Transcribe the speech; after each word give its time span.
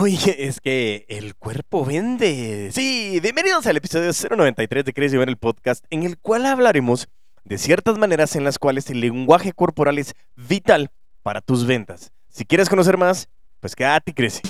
Uy, 0.00 0.18
es 0.38 0.62
que 0.62 1.04
el 1.10 1.34
cuerpo 1.34 1.84
vende. 1.84 2.70
Sí, 2.72 3.20
bienvenidos 3.20 3.66
al 3.66 3.76
episodio 3.76 4.10
093 4.12 4.82
de 4.82 4.94
Crees 4.94 5.12
Llevar 5.12 5.28
el 5.28 5.36
podcast, 5.36 5.84
en 5.90 6.04
el 6.04 6.16
cual 6.16 6.46
hablaremos 6.46 7.08
de 7.44 7.58
ciertas 7.58 7.98
maneras 7.98 8.34
en 8.34 8.42
las 8.42 8.58
cuales 8.58 8.88
el 8.88 9.00
lenguaje 9.00 9.52
corporal 9.52 9.98
es 9.98 10.14
vital 10.36 10.90
para 11.22 11.42
tus 11.42 11.66
ventas. 11.66 12.12
Si 12.30 12.46
quieres 12.46 12.70
conocer 12.70 12.96
más, 12.96 13.28
pues 13.60 13.76
quédate 13.76 14.12
y 14.12 14.14
crece. 14.14 14.40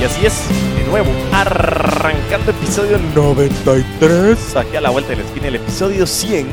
Y 0.00 0.04
así 0.04 0.26
es, 0.26 0.48
de 0.76 0.84
nuevo, 0.84 1.10
arrancando 1.32 2.52
episodio 2.52 2.98
93, 3.16 4.54
aquí 4.54 4.76
a 4.76 4.80
la 4.80 4.90
vuelta 4.90 5.10
de 5.10 5.16
la 5.16 5.22
esquina, 5.24 5.48
el 5.48 5.56
episodio 5.56 6.06
100, 6.06 6.46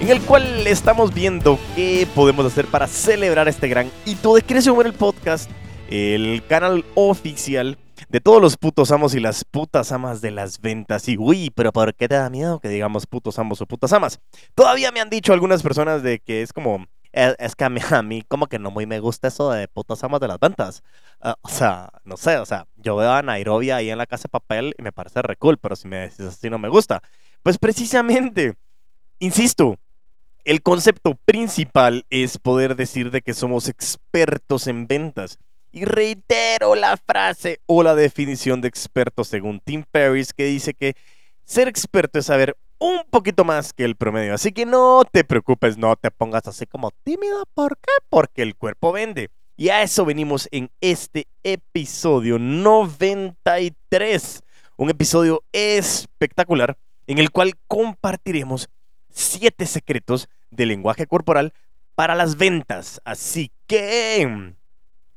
en 0.00 0.10
el 0.10 0.20
cual 0.20 0.66
estamos 0.66 1.14
viendo 1.14 1.58
qué 1.74 2.06
podemos 2.14 2.44
hacer 2.44 2.66
para 2.66 2.86
celebrar 2.86 3.48
este 3.48 3.68
gran 3.68 3.90
hito 4.04 4.34
de 4.34 4.42
Crece 4.42 4.70
en 4.70 4.86
el 4.86 4.92
Podcast, 4.92 5.50
el 5.88 6.42
canal 6.48 6.84
oficial 6.94 7.78
de 8.08 8.20
todos 8.20 8.42
los 8.42 8.56
putos 8.56 8.90
amos 8.90 9.14
y 9.14 9.20
las 9.20 9.44
putas 9.44 9.92
amas 9.92 10.20
de 10.20 10.30
las 10.30 10.60
ventas. 10.60 11.08
Y 11.08 11.16
uy, 11.16 11.50
pero 11.50 11.72
¿por 11.72 11.94
qué 11.94 12.08
te 12.08 12.14
da 12.14 12.28
miedo 12.28 12.60
que 12.60 12.68
digamos 12.68 13.06
putos 13.06 13.38
amos 13.38 13.60
o 13.60 13.66
putas 13.66 13.92
amas? 13.92 14.20
Todavía 14.54 14.92
me 14.92 15.00
han 15.00 15.10
dicho 15.10 15.32
algunas 15.32 15.62
personas 15.62 16.02
de 16.02 16.18
que 16.18 16.42
es 16.42 16.52
como 16.52 16.86
es, 17.12 17.56
que 17.56 17.64
a 17.64 17.70
mí, 18.02 18.22
como 18.28 18.46
que 18.46 18.58
no 18.58 18.70
muy 18.70 18.84
me 18.84 19.00
gusta 19.00 19.28
eso 19.28 19.50
de 19.50 19.66
putas 19.68 20.04
amas 20.04 20.20
de 20.20 20.28
las 20.28 20.38
ventas. 20.38 20.82
Ah, 21.22 21.36
o 21.40 21.48
sea, 21.48 21.88
no 22.04 22.18
sé, 22.18 22.36
o 22.36 22.44
sea, 22.44 22.66
yo 22.76 22.96
veo 22.96 23.10
a 23.10 23.22
Nairobi 23.22 23.70
ahí 23.70 23.88
en 23.88 23.96
la 23.96 24.06
casa 24.06 24.24
de 24.24 24.28
papel 24.28 24.74
y 24.78 24.82
me 24.82 24.92
parece 24.92 25.22
re 25.22 25.36
cool, 25.36 25.56
pero 25.56 25.74
si 25.74 25.88
me 25.88 25.96
decís 25.96 26.20
así 26.20 26.50
no 26.50 26.58
me 26.58 26.68
gusta. 26.68 27.00
Pues 27.42 27.56
precisamente, 27.56 28.56
insisto, 29.18 29.78
el 30.46 30.62
concepto 30.62 31.18
principal 31.24 32.06
es 32.08 32.38
poder 32.38 32.76
decir 32.76 33.10
de 33.10 33.20
que 33.20 33.34
somos 33.34 33.68
expertos 33.68 34.68
en 34.68 34.86
ventas. 34.86 35.40
Y 35.72 35.84
reitero 35.84 36.76
la 36.76 36.96
frase 36.96 37.58
o 37.66 37.82
la 37.82 37.96
definición 37.96 38.60
de 38.60 38.68
experto 38.68 39.24
según 39.24 39.58
Tim 39.58 39.82
Ferriss 39.92 40.32
que 40.32 40.44
dice 40.44 40.72
que 40.72 40.94
ser 41.44 41.66
experto 41.66 42.20
es 42.20 42.26
saber 42.26 42.56
un 42.78 43.02
poquito 43.10 43.44
más 43.44 43.72
que 43.72 43.84
el 43.84 43.96
promedio. 43.96 44.34
Así 44.34 44.52
que 44.52 44.66
no 44.66 45.02
te 45.10 45.24
preocupes, 45.24 45.78
no 45.78 45.96
te 45.96 46.12
pongas 46.12 46.46
así 46.46 46.64
como 46.64 46.92
tímido. 47.02 47.42
¿Por 47.52 47.76
qué? 47.78 47.90
Porque 48.08 48.42
el 48.42 48.54
cuerpo 48.54 48.92
vende. 48.92 49.30
Y 49.56 49.70
a 49.70 49.82
eso 49.82 50.04
venimos 50.04 50.48
en 50.52 50.70
este 50.80 51.26
episodio 51.42 52.38
93. 52.38 54.42
Un 54.76 54.90
episodio 54.90 55.42
espectacular 55.50 56.78
en 57.08 57.18
el 57.18 57.32
cual 57.32 57.54
compartiremos 57.66 58.68
siete 59.10 59.66
secretos 59.66 60.28
del 60.50 60.68
lenguaje 60.68 61.06
corporal 61.06 61.52
para 61.94 62.14
las 62.14 62.36
ventas. 62.36 63.00
Así 63.04 63.52
que 63.66 64.54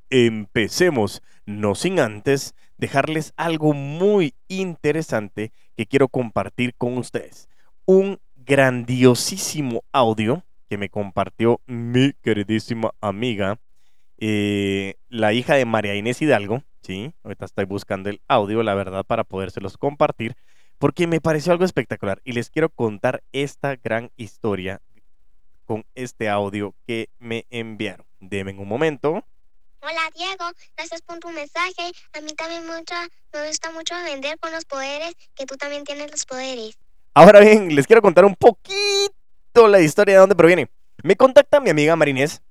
empecemos, 0.10 1.22
no 1.46 1.76
sin 1.76 2.00
antes 2.00 2.56
dejarles 2.78 3.34
algo 3.36 3.74
muy 3.74 4.34
interesante 4.48 5.52
que 5.76 5.86
quiero 5.86 6.08
compartir 6.08 6.74
con 6.76 6.98
ustedes 6.98 7.50
un 7.86 8.20
grandiosísimo 8.36 9.84
audio 9.92 10.44
que 10.70 10.78
me 10.78 10.90
compartió 10.90 11.60
mi 11.66 12.14
queridísima 12.22 12.92
amiga, 13.02 13.60
eh, 14.20 14.94
la 15.10 15.34
hija 15.34 15.56
de 15.56 15.66
María 15.66 15.96
Inés 15.96 16.22
Hidalgo. 16.22 16.64
Sí, 16.82 17.14
ahorita 17.24 17.46
estoy 17.46 17.66
buscando 17.66 18.10
el 18.10 18.22
audio, 18.28 18.62
la 18.62 18.76
verdad, 18.76 19.04
para 19.04 19.24
podérselos 19.24 19.78
compartir, 19.78 20.36
porque 20.78 21.08
me 21.08 21.20
pareció 21.20 21.52
algo 21.52 21.66
espectacular 21.66 22.22
y 22.24 22.34
les 22.34 22.52
quiero 22.52 22.70
contar 22.70 23.24
esta 23.32 23.76
gran 23.76 24.12
historia 24.16 24.82
con 25.70 25.86
este 25.94 26.28
audio 26.28 26.73
que 26.88 27.09
me 27.20 27.45
enviaron. 27.52 28.03
Deme 28.20 28.58
un 28.58 28.67
momento. 28.67 29.23
Hola 29.81 30.09
Diego, 30.16 30.45
gracias 30.76 31.03
por 31.03 31.20
tu 31.20 31.30
mensaje. 31.30 31.92
A 32.14 32.22
mí 32.22 32.34
también 32.34 32.66
mucho, 32.66 32.95
me 33.31 33.48
gusta 33.48 33.70
mucho 33.70 33.94
vender 34.03 34.39
con 34.39 34.52
los 34.52 34.66
poderes, 34.66 35.14
que 35.36 35.45
tú 35.45 35.58
también 35.58 35.83
tienes 35.83 36.10
los 36.10 36.26
poderes. 36.26 36.76
Ahora 37.14 37.42
bien, 37.42 37.76
les 37.76 37.86
quiero 37.86 38.02
contar 38.02 38.26
un 38.26 38.36
poquito 38.36 39.67
la 39.67 39.80
historia 39.80 40.16
de 40.16 40.21
dónde 40.21 40.36
proviene. 40.36 40.71
Me 41.04 41.16
contacta 41.16 41.60
mi 41.60 41.70
amiga 41.70 41.95
Marinés. 41.95 42.42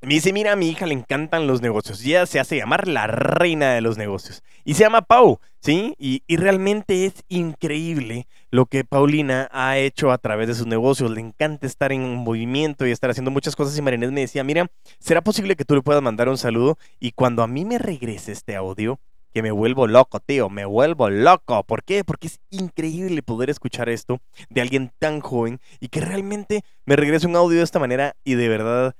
Me 0.00 0.14
dice, 0.14 0.32
mira, 0.32 0.52
a 0.52 0.56
mi 0.56 0.68
hija 0.68 0.86
le 0.86 0.94
encantan 0.94 1.48
los 1.48 1.60
negocios. 1.60 2.04
Y 2.04 2.10
ella 2.10 2.24
se 2.26 2.38
hace 2.38 2.56
llamar 2.56 2.86
la 2.86 3.08
reina 3.08 3.72
de 3.74 3.80
los 3.80 3.98
negocios. 3.98 4.44
Y 4.64 4.74
se 4.74 4.84
llama 4.84 5.02
Pau, 5.02 5.40
¿sí? 5.60 5.94
Y, 5.98 6.22
y, 6.28 6.36
realmente 6.36 7.04
es 7.04 7.24
increíble 7.28 8.28
lo 8.52 8.66
que 8.66 8.84
Paulina 8.84 9.48
ha 9.50 9.76
hecho 9.76 10.12
a 10.12 10.18
través 10.18 10.46
de 10.46 10.54
sus 10.54 10.66
negocios. 10.66 11.10
Le 11.10 11.20
encanta 11.20 11.66
estar 11.66 11.90
en 11.90 12.14
movimiento 12.14 12.86
y 12.86 12.92
estar 12.92 13.10
haciendo 13.10 13.32
muchas 13.32 13.56
cosas. 13.56 13.76
Y 13.76 13.82
Marinés 13.82 14.12
me 14.12 14.20
decía, 14.20 14.44
mira, 14.44 14.70
¿será 15.00 15.20
posible 15.20 15.56
que 15.56 15.64
tú 15.64 15.74
le 15.74 15.82
puedas 15.82 16.02
mandar 16.02 16.28
un 16.28 16.38
saludo? 16.38 16.78
Y 17.00 17.10
cuando 17.12 17.42
a 17.42 17.48
mí 17.48 17.64
me 17.64 17.78
regrese 17.78 18.30
este 18.30 18.54
audio, 18.54 19.00
que 19.32 19.42
me 19.42 19.50
vuelvo 19.50 19.86
loco, 19.86 20.20
tío, 20.20 20.48
me 20.48 20.64
vuelvo 20.64 21.10
loco. 21.10 21.62
¿Por 21.64 21.82
qué? 21.82 22.04
Porque 22.04 22.28
es 22.28 22.40
increíble 22.50 23.22
poder 23.22 23.50
escuchar 23.50 23.88
esto 23.88 24.20
de 24.48 24.60
alguien 24.60 24.92
tan 24.98 25.20
joven 25.20 25.60
y 25.80 25.88
que 25.88 26.00
realmente 26.00 26.62
me 26.86 26.96
regrese 26.96 27.26
un 27.26 27.36
audio 27.36 27.58
de 27.58 27.64
esta 27.64 27.78
manera 27.78 28.16
y 28.24 28.34
de 28.34 28.48
verdad, 28.48 28.94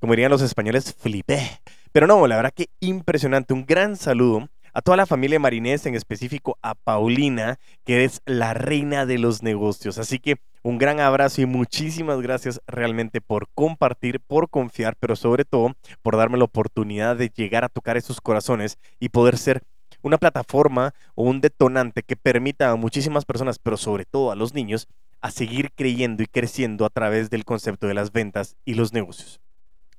como 0.00 0.14
dirían 0.14 0.30
los 0.30 0.42
españoles, 0.42 0.94
flipé. 0.98 1.60
Pero 1.92 2.06
no, 2.06 2.26
la 2.26 2.36
verdad 2.36 2.52
que 2.54 2.70
impresionante. 2.80 3.52
Un 3.52 3.66
gran 3.66 3.96
saludo 3.96 4.48
a 4.72 4.82
toda 4.82 4.96
la 4.96 5.06
familia 5.06 5.38
Marinés, 5.38 5.86
en 5.86 5.94
específico 5.94 6.56
a 6.62 6.74
Paulina, 6.74 7.58
que 7.84 8.04
es 8.04 8.22
la 8.24 8.54
reina 8.54 9.06
de 9.06 9.18
los 9.18 9.42
negocios. 9.42 9.98
Así 9.98 10.18
que 10.18 10.36
un 10.62 10.78
gran 10.78 11.00
abrazo 11.00 11.42
y 11.42 11.46
muchísimas 11.46 12.20
gracias 12.20 12.60
realmente 12.66 13.20
por 13.20 13.48
compartir, 13.54 14.20
por 14.20 14.48
confiar, 14.48 14.94
pero 14.98 15.16
sobre 15.16 15.44
todo 15.44 15.74
por 16.02 16.16
darme 16.16 16.38
la 16.38 16.44
oportunidad 16.44 17.16
de 17.16 17.30
llegar 17.34 17.64
a 17.64 17.68
tocar 17.68 17.96
esos 17.96 18.20
corazones 18.20 18.78
y 18.98 19.08
poder 19.08 19.38
ser 19.38 19.62
una 20.02 20.18
plataforma 20.18 20.94
o 21.14 21.24
un 21.24 21.40
detonante 21.40 22.02
que 22.02 22.16
permita 22.16 22.70
a 22.70 22.76
muchísimas 22.76 23.24
personas, 23.24 23.58
pero 23.58 23.76
sobre 23.76 24.04
todo 24.04 24.30
a 24.30 24.36
los 24.36 24.54
niños, 24.54 24.86
a 25.20 25.30
seguir 25.30 25.70
creyendo 25.74 26.22
y 26.22 26.26
creciendo 26.26 26.86
a 26.86 26.90
través 26.90 27.28
del 27.28 27.44
concepto 27.44 27.86
de 27.86 27.94
las 27.94 28.12
ventas 28.12 28.56
y 28.64 28.74
los 28.74 28.92
negocios. 28.92 29.40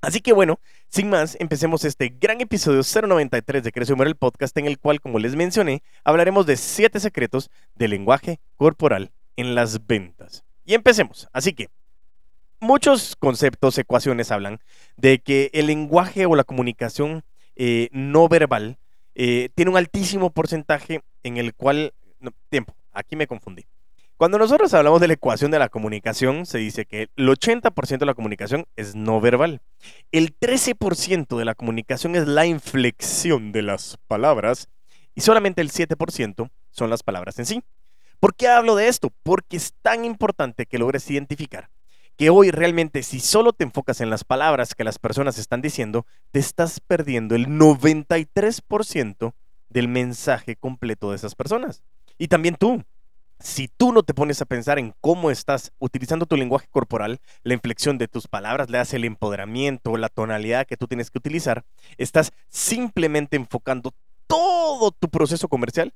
Así 0.01 0.19
que 0.19 0.33
bueno, 0.33 0.59
sin 0.89 1.09
más, 1.09 1.37
empecemos 1.39 1.85
este 1.85 2.09
gran 2.09 2.41
episodio 2.41 2.81
093 2.81 3.63
de 3.63 3.71
Crece 3.71 3.93
Humor, 3.93 4.07
el 4.07 4.15
podcast 4.15 4.57
en 4.57 4.65
el 4.65 4.79
cual, 4.79 4.99
como 4.99 5.19
les 5.19 5.35
mencioné, 5.35 5.83
hablaremos 6.03 6.47
de 6.47 6.57
siete 6.57 6.99
secretos 6.99 7.51
del 7.75 7.91
lenguaje 7.91 8.39
corporal 8.57 9.11
en 9.35 9.53
las 9.53 9.85
ventas. 9.85 10.43
Y 10.65 10.73
empecemos. 10.73 11.29
Así 11.33 11.53
que, 11.53 11.69
muchos 12.59 13.15
conceptos, 13.15 13.77
ecuaciones 13.77 14.31
hablan 14.31 14.59
de 14.97 15.19
que 15.19 15.51
el 15.53 15.67
lenguaje 15.67 16.25
o 16.25 16.35
la 16.35 16.45
comunicación 16.45 17.23
eh, 17.55 17.89
no 17.91 18.27
verbal 18.27 18.79
eh, 19.13 19.49
tiene 19.53 19.69
un 19.69 19.77
altísimo 19.77 20.31
porcentaje 20.31 21.03
en 21.21 21.37
el 21.37 21.53
cual... 21.53 21.93
tiempo, 22.49 22.73
aquí 22.91 23.15
me 23.15 23.27
confundí. 23.27 23.67
Cuando 24.21 24.37
nosotros 24.37 24.71
hablamos 24.75 25.01
de 25.01 25.07
la 25.07 25.15
ecuación 25.15 25.49
de 25.49 25.57
la 25.57 25.69
comunicación, 25.69 26.45
se 26.45 26.59
dice 26.59 26.85
que 26.85 27.09
el 27.15 27.27
80% 27.27 27.97
de 27.97 28.05
la 28.05 28.13
comunicación 28.13 28.67
es 28.75 28.93
no 28.93 29.19
verbal. 29.19 29.63
El 30.11 30.37
13% 30.37 31.39
de 31.39 31.43
la 31.43 31.55
comunicación 31.55 32.15
es 32.15 32.27
la 32.27 32.45
inflexión 32.45 33.51
de 33.51 33.63
las 33.63 33.97
palabras 34.05 34.69
y 35.15 35.21
solamente 35.21 35.61
el 35.61 35.71
7% 35.71 36.51
son 36.69 36.89
las 36.91 37.01
palabras 37.01 37.39
en 37.39 37.47
sí. 37.47 37.63
¿Por 38.19 38.35
qué 38.35 38.47
hablo 38.47 38.75
de 38.75 38.89
esto? 38.89 39.11
Porque 39.23 39.57
es 39.57 39.73
tan 39.81 40.05
importante 40.05 40.67
que 40.67 40.77
logres 40.77 41.09
identificar 41.09 41.71
que 42.15 42.29
hoy 42.29 42.51
realmente 42.51 43.01
si 43.01 43.19
solo 43.19 43.53
te 43.53 43.63
enfocas 43.63 44.01
en 44.01 44.11
las 44.11 44.23
palabras 44.23 44.75
que 44.75 44.83
las 44.83 44.99
personas 44.99 45.39
están 45.39 45.63
diciendo, 45.63 46.05
te 46.29 46.37
estás 46.37 46.79
perdiendo 46.79 47.33
el 47.33 47.47
93% 47.47 49.33
del 49.69 49.87
mensaje 49.87 50.57
completo 50.57 51.09
de 51.09 51.15
esas 51.15 51.33
personas. 51.33 51.81
Y 52.19 52.27
también 52.27 52.53
tú, 52.55 52.83
si 53.41 53.67
tú 53.67 53.91
no 53.91 54.03
te 54.03 54.13
pones 54.13 54.41
a 54.41 54.45
pensar 54.45 54.79
en 54.79 54.93
cómo 55.01 55.31
estás 55.31 55.71
utilizando 55.79 56.25
tu 56.25 56.37
lenguaje 56.37 56.67
corporal, 56.69 57.19
la 57.43 57.53
inflexión 57.53 57.97
de 57.97 58.07
tus 58.07 58.27
palabras, 58.27 58.69
le 58.69 58.77
das 58.77 58.93
el 58.93 59.05
empoderamiento, 59.05 59.97
la 59.97 60.09
tonalidad 60.09 60.65
que 60.65 60.77
tú 60.77 60.87
tienes 60.87 61.11
que 61.11 61.17
utilizar, 61.17 61.63
estás 61.97 62.31
simplemente 62.49 63.35
enfocando 63.35 63.91
todo 64.27 64.91
tu 64.91 65.09
proceso 65.09 65.47
comercial 65.47 65.93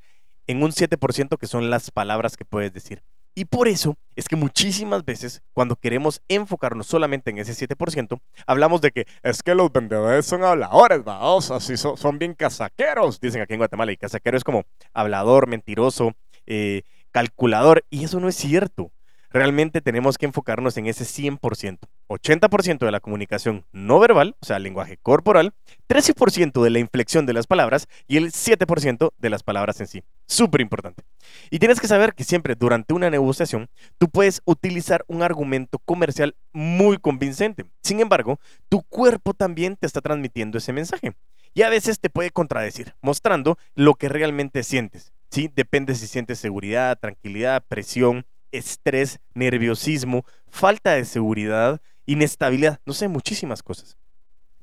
en 0.47 0.63
un 0.63 0.71
7% 0.71 1.38
que 1.38 1.47
son 1.47 1.69
las 1.69 1.92
palabras 1.92 2.38
que 2.38 2.45
puedes 2.45 2.74
decir. 2.74 3.01
Y 3.38 3.45
por 3.45 3.68
eso 3.68 3.97
es 4.15 4.30
que 4.30 4.38
muchísimas 4.38 5.03
veces 5.03 5.42
cuando 5.51 5.75
queremos 5.75 6.21
enfocarnos 6.30 6.88
solamente 6.88 7.31
en 7.31 7.38
ese 7.38 7.68
7%, 7.68 8.21
hablamos 8.47 8.80
de 8.80 8.92
que 8.92 9.07
es 9.24 9.44
que 9.44 9.53
los 9.53 9.74
vendedores 9.74 10.25
son 10.25 10.45
habladores, 10.45 11.03
vamos, 11.03 11.51
así 11.51 11.75
son, 11.75 11.97
son, 11.97 12.18
bien 12.18 12.33
casaqueros, 12.33 13.19
dicen 13.19 13.42
aquí 13.42 13.53
en 13.53 13.59
Guatemala, 13.59 13.92
y 13.92 13.97
casaquero 13.97 14.38
es 14.38 14.44
como 14.45 14.63
hablador, 14.94 15.47
mentiroso, 15.47 16.13
eh, 16.45 16.83
calculador, 17.15 17.85
y 17.89 18.03
eso 18.03 18.19
no 18.19 18.27
es 18.27 18.35
cierto. 18.35 18.91
realmente 19.31 19.81
tenemos 19.81 20.17
que 20.17 20.25
enfocarnos 20.25 20.77
en 20.77 20.85
ese 20.85 21.06
100%. 21.06 21.79
80% 22.07 22.85
de 22.85 22.91
la 22.91 23.00
comunicación 23.00 23.65
no 23.73 24.00
verbal, 24.00 24.35
o 24.41 24.45
sea, 24.45 24.59
lenguaje 24.59 24.97
corporal, 25.01 25.53
13% 25.89 26.62
de 26.62 26.69
la 26.69 26.79
inflexión 26.79 27.25
de 27.25 27.33
las 27.33 27.47
palabras 27.47 27.88
y 28.07 28.17
el 28.17 28.31
7% 28.31 29.12
de 29.17 29.29
las 29.29 29.44
palabras 29.44 29.79
en 29.79 29.88
sí. 29.88 30.03
Súper 30.25 30.59
importante. 30.59 31.03
Y 31.50 31.59
tienes 31.59 31.79
que 31.79 31.88
saber 31.88 32.13
que 32.15 32.25
siempre 32.25 32.56
durante 32.56 32.94
una 32.94 33.09
negociación 33.09 33.69
tú 33.97 34.09
puedes 34.09 34.41
utilizar 34.45 35.06
un 35.07 35.21
argumento 35.21 35.79
comercial 35.79 36.35
muy 36.51 36.97
convincente. 36.97 37.65
Sin 37.81 38.01
embargo, 38.01 38.39
tu 38.68 38.83
cuerpo 38.83 39.33
también 39.33 39.77
te 39.77 39.88
está 39.88 40.01
transmitiendo 40.01 40.57
ese 40.57 40.73
mensaje. 40.73 41.13
Y 41.53 41.61
a 41.61 41.69
veces 41.69 42.01
te 42.01 42.09
puede 42.09 42.31
contradecir, 42.31 42.94
mostrando 43.01 43.57
lo 43.73 43.94
que 43.94 44.09
realmente 44.09 44.63
sientes. 44.63 45.14
¿Sí? 45.30 45.50
Depende 45.54 45.95
si 45.95 46.07
sientes 46.07 46.39
seguridad, 46.39 46.98
tranquilidad, 47.00 47.63
presión, 47.68 48.25
estrés, 48.51 49.19
nerviosismo, 49.33 50.25
falta 50.48 50.94
de 50.94 51.06
seguridad, 51.06 51.81
inestabilidad, 52.06 52.80
no 52.86 52.94
sé, 52.94 53.07
muchísimas 53.07 53.63
cosas. 53.63 53.98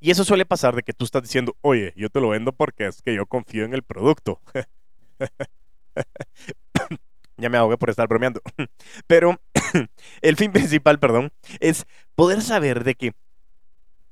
Y 0.01 0.11
eso 0.11 0.25
suele 0.25 0.45
pasar 0.45 0.75
de 0.75 0.83
que 0.83 0.93
tú 0.93 1.05
estás 1.05 1.23
diciendo, 1.23 1.57
oye, 1.61 1.93
yo 1.97 2.11
te 2.11 2.21
lo 2.21 2.31
vendo 2.31 2.53
porque 2.53 2.87
es 2.87 3.03
que 3.03 3.15
yo 3.15 3.27
confío 3.27 3.65
en 3.65 3.73
el 3.73 3.85
producto. 3.85 4.41
ya 7.37 7.49
me 7.49 7.59
ahogué 7.59 7.79
por 7.79 7.91
estar 7.91 8.09
bromeando. 8.09 8.41
Pero 9.07 9.41
el 10.23 10.37
fin 10.37 10.51
principal, 10.51 10.99
perdón, 10.99 11.31
es 11.61 11.87
poder 12.17 12.43
saber 12.43 12.83
de 12.83 12.97
que 12.97 13.13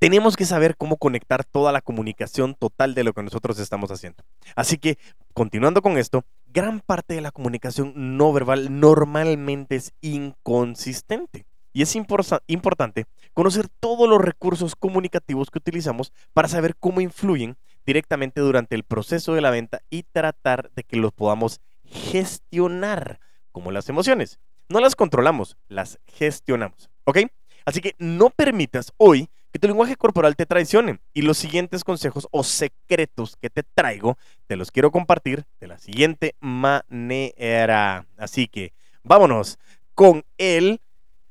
tenemos 0.01 0.35
que 0.35 0.45
saber 0.45 0.77
cómo 0.77 0.97
conectar 0.97 1.43
toda 1.43 1.71
la 1.71 1.79
comunicación 1.79 2.55
total 2.55 2.95
de 2.95 3.03
lo 3.03 3.13
que 3.13 3.21
nosotros 3.21 3.59
estamos 3.59 3.91
haciendo. 3.91 4.23
Así 4.55 4.79
que, 4.79 4.97
continuando 5.35 5.83
con 5.83 5.99
esto, 5.99 6.25
gran 6.47 6.79
parte 6.79 7.13
de 7.13 7.21
la 7.21 7.29
comunicación 7.29 7.93
no 8.17 8.33
verbal 8.33 8.79
normalmente 8.79 9.75
es 9.75 9.93
inconsistente. 10.01 11.45
Y 11.71 11.83
es 11.83 11.95
importante 11.95 13.05
conocer 13.33 13.67
todos 13.79 14.09
los 14.09 14.19
recursos 14.19 14.75
comunicativos 14.75 15.51
que 15.51 15.59
utilizamos 15.59 16.11
para 16.33 16.47
saber 16.47 16.75
cómo 16.77 16.99
influyen 16.99 17.55
directamente 17.85 18.41
durante 18.41 18.73
el 18.73 18.83
proceso 18.83 19.35
de 19.35 19.41
la 19.41 19.51
venta 19.51 19.83
y 19.91 20.01
tratar 20.01 20.71
de 20.75 20.83
que 20.83 20.97
los 20.97 21.13
podamos 21.13 21.61
gestionar, 21.85 23.19
como 23.51 23.71
las 23.71 23.87
emociones. 23.87 24.39
No 24.67 24.79
las 24.79 24.95
controlamos, 24.95 25.57
las 25.67 25.99
gestionamos. 26.07 26.89
¿Ok? 27.03 27.19
Así 27.65 27.81
que 27.81 27.93
no 27.99 28.31
permitas 28.31 28.93
hoy 28.97 29.29
que 29.51 29.59
tu 29.59 29.67
lenguaje 29.67 29.95
corporal 29.95 30.35
te 30.35 30.45
traicione. 30.45 30.99
Y 31.13 31.21
los 31.23 31.37
siguientes 31.37 31.83
consejos 31.83 32.27
o 32.31 32.43
secretos 32.43 33.35
que 33.35 33.49
te 33.49 33.63
traigo, 33.63 34.17
te 34.47 34.55
los 34.55 34.71
quiero 34.71 34.91
compartir 34.91 35.45
de 35.59 35.67
la 35.67 35.77
siguiente 35.77 36.35
manera. 36.39 38.05
Así 38.17 38.47
que 38.47 38.73
vámonos 39.03 39.59
con 39.93 40.23
el 40.37 40.81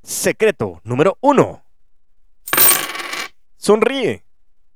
secreto 0.02 0.80
número 0.84 1.18
uno. 1.20 1.62
Sonríe. 3.56 4.24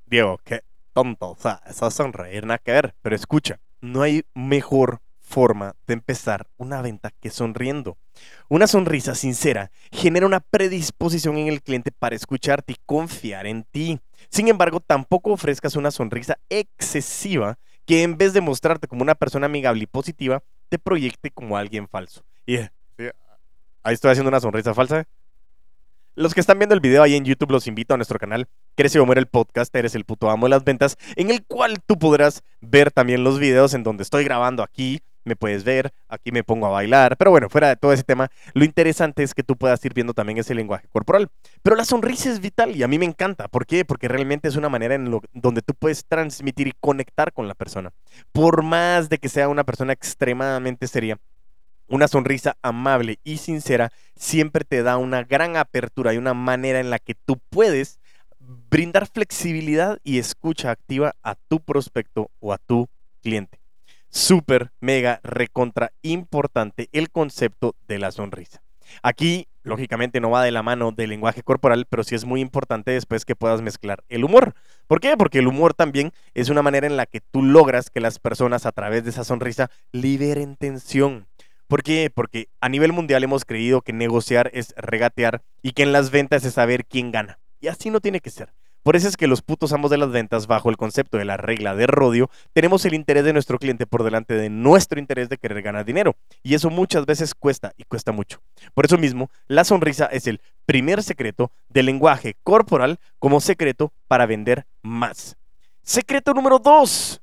Diego, 0.07 0.39
qué 0.45 0.63
tonto. 0.93 1.31
O 1.31 1.37
sea, 1.37 1.61
eso 1.67 1.91
sonreír 1.91 2.47
nada 2.47 2.59
que 2.59 2.73
ver. 2.73 2.95
Pero 3.03 3.17
escucha, 3.17 3.61
no 3.81 4.03
hay 4.03 4.25
mejor 4.35 5.01
forma 5.35 5.75
de 5.89 5.95
empezar 5.95 6.47
una 6.59 6.81
venta 6.81 7.11
que 7.21 7.29
sonriendo. 7.29 7.99
Una 8.49 8.69
sonrisa 8.69 9.17
sincera 9.17 9.73
genera 9.91 10.27
una 10.27 10.39
predisposición 10.39 11.37
en 11.39 11.49
el 11.49 11.61
cliente 11.61 11.91
para 11.91 12.15
escucharte 12.15 12.75
y 12.75 12.77
confiar 12.87 13.49
en 13.49 13.65
ti. 13.65 13.99
Sin 14.31 14.47
embargo, 14.47 14.79
tampoco 14.79 15.33
ofrezcas 15.33 15.75
una 15.75 15.91
sonrisa 15.91 16.39
excesiva 16.49 17.59
que 17.85 18.05
en 18.05 18.17
vez 18.17 18.33
de 18.33 18.43
mostrarte 18.43 18.87
como 18.87 19.03
una 19.03 19.17
persona 19.17 19.47
amigable 19.47 19.83
y 19.83 19.87
positiva, 19.87 20.41
te 20.69 20.79
proyecte 20.79 21.33
como 21.33 21.57
alguien 21.57 21.89
falso. 21.89 22.25
Y 22.47 22.59
ahí 22.59 23.95
estoy 23.95 24.13
haciendo 24.13 24.29
una 24.29 24.41
sonrisa 24.41 24.73
falsa. 24.73 25.05
Los 26.15 26.33
que 26.33 26.41
están 26.41 26.61
viendo 26.61 26.77
el 26.77 26.81
video 26.81 27.03
ahí 27.03 27.17
en 27.17 27.25
YouTube 27.25 27.51
los 27.51 27.67
invito 27.67 27.93
a 27.93 27.97
nuestro 27.97 28.21
canal 28.21 28.47
Crece 28.77 29.01
o 29.01 29.05
Muere 29.05 29.21
el 29.21 29.27
Podcast, 29.27 29.75
eres 29.75 29.97
el 29.97 30.05
puto 30.05 30.31
amo 30.31 30.47
de 30.47 30.51
las 30.51 30.63
ventas, 30.63 30.97
en 31.17 31.31
el 31.31 31.45
cual 31.45 31.83
tú 31.85 31.99
podrás 31.99 32.45
ver 32.61 32.93
también 32.93 33.25
los 33.25 33.41
videos 33.41 33.75
en 33.75 33.83
donde 33.83 34.05
estoy 34.05 34.23
grabando 34.23 34.63
aquí 34.63 35.03
me 35.25 35.37
puedes 35.37 35.65
ver, 35.65 35.93
aquí 36.09 36.33
me 36.33 36.45
pongo 36.45 36.67
a 36.67 36.71
bailar, 36.71 37.17
pero 37.17 37.31
bueno, 37.31 37.49
fuera 37.49 37.69
de 37.69 37.77
todo 37.77 37.93
ese 37.93 38.05
tema, 38.05 38.31
lo 38.53 38.65
interesante 38.65 39.23
es 39.23 39.35
que 39.35 39.43
tú 39.43 39.57
puedas 39.57 39.85
ir 39.85 39.95
viendo 39.95 40.15
también 40.15 40.39
ese 40.39 40.55
lenguaje 40.55 40.89
corporal. 40.89 41.29
Pero 41.63 41.77
la 41.77 41.85
sonrisa 41.85 42.31
es 42.31 42.41
vital 42.41 42.77
y 42.77 42.83
a 42.83 42.89
mí 42.89 42.99
me 42.99 43.07
encanta. 43.07 43.49
¿Por 43.49 43.67
qué? 43.67 43.85
Porque 43.85 44.09
realmente 44.09 44.49
es 44.49 44.57
una 44.57 44.69
manera 44.69 44.95
en 44.95 45.21
donde 45.33 45.63
tú 45.63 45.75
puedes 45.75 46.05
transmitir 46.05 46.69
y 46.69 46.73
conectar 46.79 47.33
con 47.33 47.49
la 47.49 47.55
persona. 47.55 47.93
Por 48.33 48.63
más 48.63 49.09
de 49.09 49.19
que 49.19 49.29
sea 49.29 49.49
una 49.49 49.65
persona 49.65 49.93
extremadamente 49.93 50.87
seria, 50.87 51.19
una 51.87 52.09
sonrisa 52.09 52.57
amable 52.63 53.19
y 53.25 53.39
sincera 53.39 53.93
siempre 54.17 54.65
te 54.65 54.83
da 54.83 54.97
una 54.97 55.23
gran 55.23 55.57
apertura 55.57 56.15
y 56.15 56.19
una 56.19 56.35
manera 56.35 56.81
en 56.81 56.91
la 56.91 56.99
que 56.99 57.15
tú 57.15 57.39
puedes 57.51 58.01
brindar 58.39 59.07
flexibilidad 59.07 59.99
y 60.03 60.19
escucha 60.19 60.71
activa 60.71 61.15
a 61.23 61.35
tu 61.35 61.61
prospecto 61.61 62.31
o 62.41 62.53
a 62.53 62.59
tu 62.59 62.89
cliente 63.23 63.64
súper, 64.15 64.71
mega, 64.81 65.21
recontra 65.25 65.93
importante 66.03 66.89
el 66.93 67.11
concepto 67.11 67.75
de 67.89 67.99
la 67.99 68.13
sonrisa. 68.13 68.63
Aquí, 69.03 69.49
lógicamente, 69.65 70.21
no 70.21 70.31
va 70.31 70.45
de 70.45 70.53
la 70.53 70.63
mano 70.63 70.93
del 70.93 71.11
lenguaje 71.11 71.43
corporal, 71.43 71.87
pero 71.91 72.05
sí 72.05 72.15
es 72.15 72.25
muy 72.25 72.41
importante 72.41 72.93
después 72.93 73.25
que 73.25 73.35
puedas 73.35 73.61
mezclar 73.61 74.05
el 74.09 74.25
humor. 74.25 74.55
¿Por 74.87 75.01
qué? 75.01 75.17
Porque 75.17 75.41
el 75.41 75.49
humor 75.49 75.75
también 75.75 76.13
es 76.33 76.49
una 76.49 76.63
manera 76.63 76.87
en 76.87 76.97
la 76.97 77.07
que 77.07 77.21
tú 77.21 77.43
logras 77.43 77.91
que 77.91 78.01
las 78.01 78.21
personas 78.21 78.67
a 78.67 78.73
través 78.73 79.03
de 79.05 79.11
esa 79.11 79.25
sonrisa 79.25 79.71
liberen 79.91 80.57
tensión. 80.57 81.27
¿Por 81.67 81.83
qué? 81.83 82.11
Porque 82.15 82.49
a 82.61 82.69
nivel 82.69 82.93
mundial 82.93 83.25
hemos 83.25 83.45
creído 83.45 83.83
que 83.83 83.93
negociar 83.93 84.51
es 84.55 84.75
regatear 84.77 85.43
y 85.61 85.73
que 85.73 85.83
en 85.83 85.93
las 85.93 86.11
ventas 86.11 86.45
es 86.45 86.55
saber 86.55 86.85
quién 86.85 87.11
gana. 87.11 87.41
Y 87.61 87.67
así 87.67 87.91
no 87.91 88.01
tiene 88.01 88.21
que 88.21 88.31
ser. 88.31 88.53
Por 88.85 88.97
eso 88.97 89.09
es 89.09 89.17
que 89.17 89.27
los 89.27 89.41
putos 89.41 89.73
amos 89.73 89.91
de 89.91 89.97
las 89.97 90.13
ventas, 90.13 90.47
bajo 90.47 90.69
el 90.69 90.77
concepto 90.77 91.17
de 91.17 91.25
la 91.25 91.39
regla 91.39 91.75
de 91.75 91.87
rodio, 91.87 92.29
tenemos 92.53 92.85
el 92.85 92.93
interés 92.93 93.25
de 93.25 93.33
nuestro 93.33 93.59
cliente 93.59 93.87
por 93.87 94.05
delante 94.05 94.35
de 94.35 94.51
nuestro 94.51 95.01
interés 95.01 95.31
de 95.31 95.39
querer 95.39 95.63
ganar 95.63 95.87
dinero. 95.87 96.17
Y 96.43 96.53
eso 96.53 96.69
muchas 96.69 97.07
veces 97.07 97.35
cuesta 97.35 97.73
y 97.79 97.85
cuesta 97.85 98.13
mucho. 98.13 98.43
Por 98.75 98.85
eso 98.85 98.99
mismo, 98.99 99.31
la 99.49 99.65
sonrisa 99.65 100.05
es 100.05 100.27
el 100.27 100.43
primer 100.67 101.03
secreto 101.03 101.51
del 101.71 101.87
lenguaje 101.87 102.37
corporal 102.43 102.99
como 103.19 103.41
secreto 103.41 103.91
para 104.07 104.27
vender 104.27 104.67
más. 104.83 105.39
Secreto 105.83 106.35
número 106.35 106.59
dos. 106.59 107.23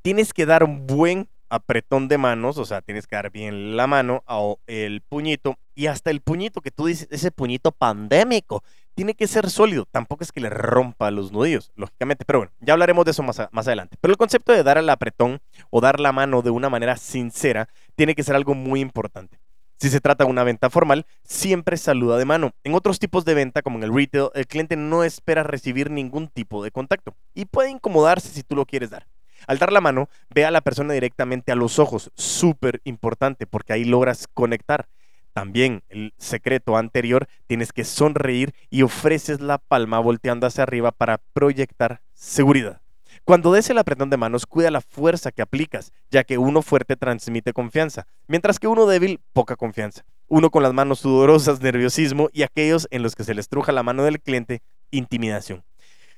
Tienes 0.00 0.32
que 0.32 0.46
dar 0.46 0.64
un 0.64 0.86
buen 0.86 1.28
apretón 1.50 2.08
de 2.08 2.16
manos, 2.16 2.56
o 2.56 2.64
sea, 2.64 2.80
tienes 2.80 3.06
que 3.06 3.14
dar 3.14 3.30
bien 3.30 3.76
la 3.76 3.86
mano 3.86 4.24
o 4.26 4.58
el 4.66 5.02
puñito 5.02 5.58
y 5.74 5.86
hasta 5.86 6.10
el 6.10 6.22
puñito 6.22 6.62
que 6.62 6.70
tú 6.70 6.86
dices, 6.86 7.08
ese 7.10 7.30
puñito 7.30 7.72
pandémico, 7.72 8.64
tiene 8.94 9.14
que 9.14 9.26
ser 9.26 9.50
sólido, 9.50 9.86
tampoco 9.90 10.24
es 10.24 10.32
que 10.32 10.40
le 10.40 10.50
rompa 10.50 11.10
los 11.10 11.32
nudillos, 11.32 11.72
lógicamente, 11.76 12.24
pero 12.24 12.40
bueno, 12.40 12.52
ya 12.60 12.74
hablaremos 12.74 13.04
de 13.04 13.12
eso 13.12 13.22
más, 13.22 13.38
adelante. 13.40 13.96
Pero 14.00 14.12
el 14.12 14.18
concepto 14.18 14.52
de 14.52 14.62
dar 14.62 14.78
el 14.78 14.88
apretón 14.88 15.40
o 15.70 15.80
dar 15.80 16.00
la 16.00 16.12
mano 16.12 16.42
de 16.42 16.50
una 16.50 16.68
manera 16.68 16.96
sincera 16.96 17.68
tiene 17.94 18.14
que 18.14 18.22
ser 18.22 18.36
algo 18.36 18.54
muy 18.54 18.80
importante. 18.80 19.38
Si 19.78 19.90
se 19.90 20.00
trata 20.00 20.24
de 20.24 20.30
una 20.30 20.44
venta 20.44 20.70
formal, 20.70 21.06
siempre 21.24 21.76
saluda 21.76 22.16
de 22.16 22.24
mano. 22.24 22.52
En 22.62 22.74
otros 22.74 23.00
tipos 23.00 23.24
de 23.24 23.34
venta, 23.34 23.62
como 23.62 23.78
en 23.78 23.84
el 23.84 23.92
retail, 23.92 24.28
el 24.34 24.46
cliente 24.46 24.76
no 24.76 25.02
espera 25.02 25.42
recibir 25.42 25.90
ningún 25.90 26.28
tipo 26.28 26.62
de 26.62 26.70
contacto 26.70 27.16
y 27.34 27.46
puede 27.46 27.70
incomodarse 27.70 28.28
si 28.28 28.44
tú 28.44 28.54
lo 28.54 28.64
quieres 28.64 28.90
dar. 28.90 29.08
Al 29.48 29.58
dar 29.58 29.72
la 29.72 29.80
mano, 29.80 30.08
ve 30.30 30.44
a 30.44 30.52
la 30.52 30.60
persona 30.60 30.92
directamente 30.92 31.50
a 31.50 31.56
los 31.56 31.80
ojos, 31.80 32.12
súper 32.14 32.80
importante 32.84 33.46
porque 33.46 33.72
ahí 33.72 33.84
logras 33.84 34.28
conectar. 34.32 34.86
También 35.32 35.82
el 35.88 36.12
secreto 36.18 36.76
anterior, 36.76 37.26
tienes 37.46 37.72
que 37.72 37.84
sonreír 37.84 38.54
y 38.70 38.82
ofreces 38.82 39.40
la 39.40 39.58
palma 39.58 39.98
volteando 39.98 40.46
hacia 40.46 40.64
arriba 40.64 40.92
para 40.92 41.18
proyectar 41.32 42.02
seguridad. 42.12 42.80
Cuando 43.24 43.52
des 43.52 43.70
el 43.70 43.78
apretón 43.78 44.10
de 44.10 44.16
manos, 44.16 44.46
cuida 44.46 44.70
la 44.70 44.80
fuerza 44.80 45.30
que 45.30 45.42
aplicas, 45.42 45.92
ya 46.10 46.24
que 46.24 46.38
uno 46.38 46.60
fuerte 46.60 46.96
transmite 46.96 47.52
confianza, 47.52 48.06
mientras 48.26 48.58
que 48.58 48.66
uno 48.66 48.86
débil, 48.86 49.20
poca 49.32 49.54
confianza. 49.56 50.04
Uno 50.28 50.50
con 50.50 50.62
las 50.62 50.72
manos 50.72 51.00
sudorosas, 51.00 51.60
nerviosismo, 51.60 52.30
y 52.32 52.42
aquellos 52.42 52.88
en 52.90 53.02
los 53.02 53.14
que 53.14 53.24
se 53.24 53.34
les 53.34 53.48
truja 53.48 53.70
la 53.70 53.82
mano 53.82 54.02
del 54.02 54.20
cliente, 54.20 54.60
intimidación. 54.90 55.62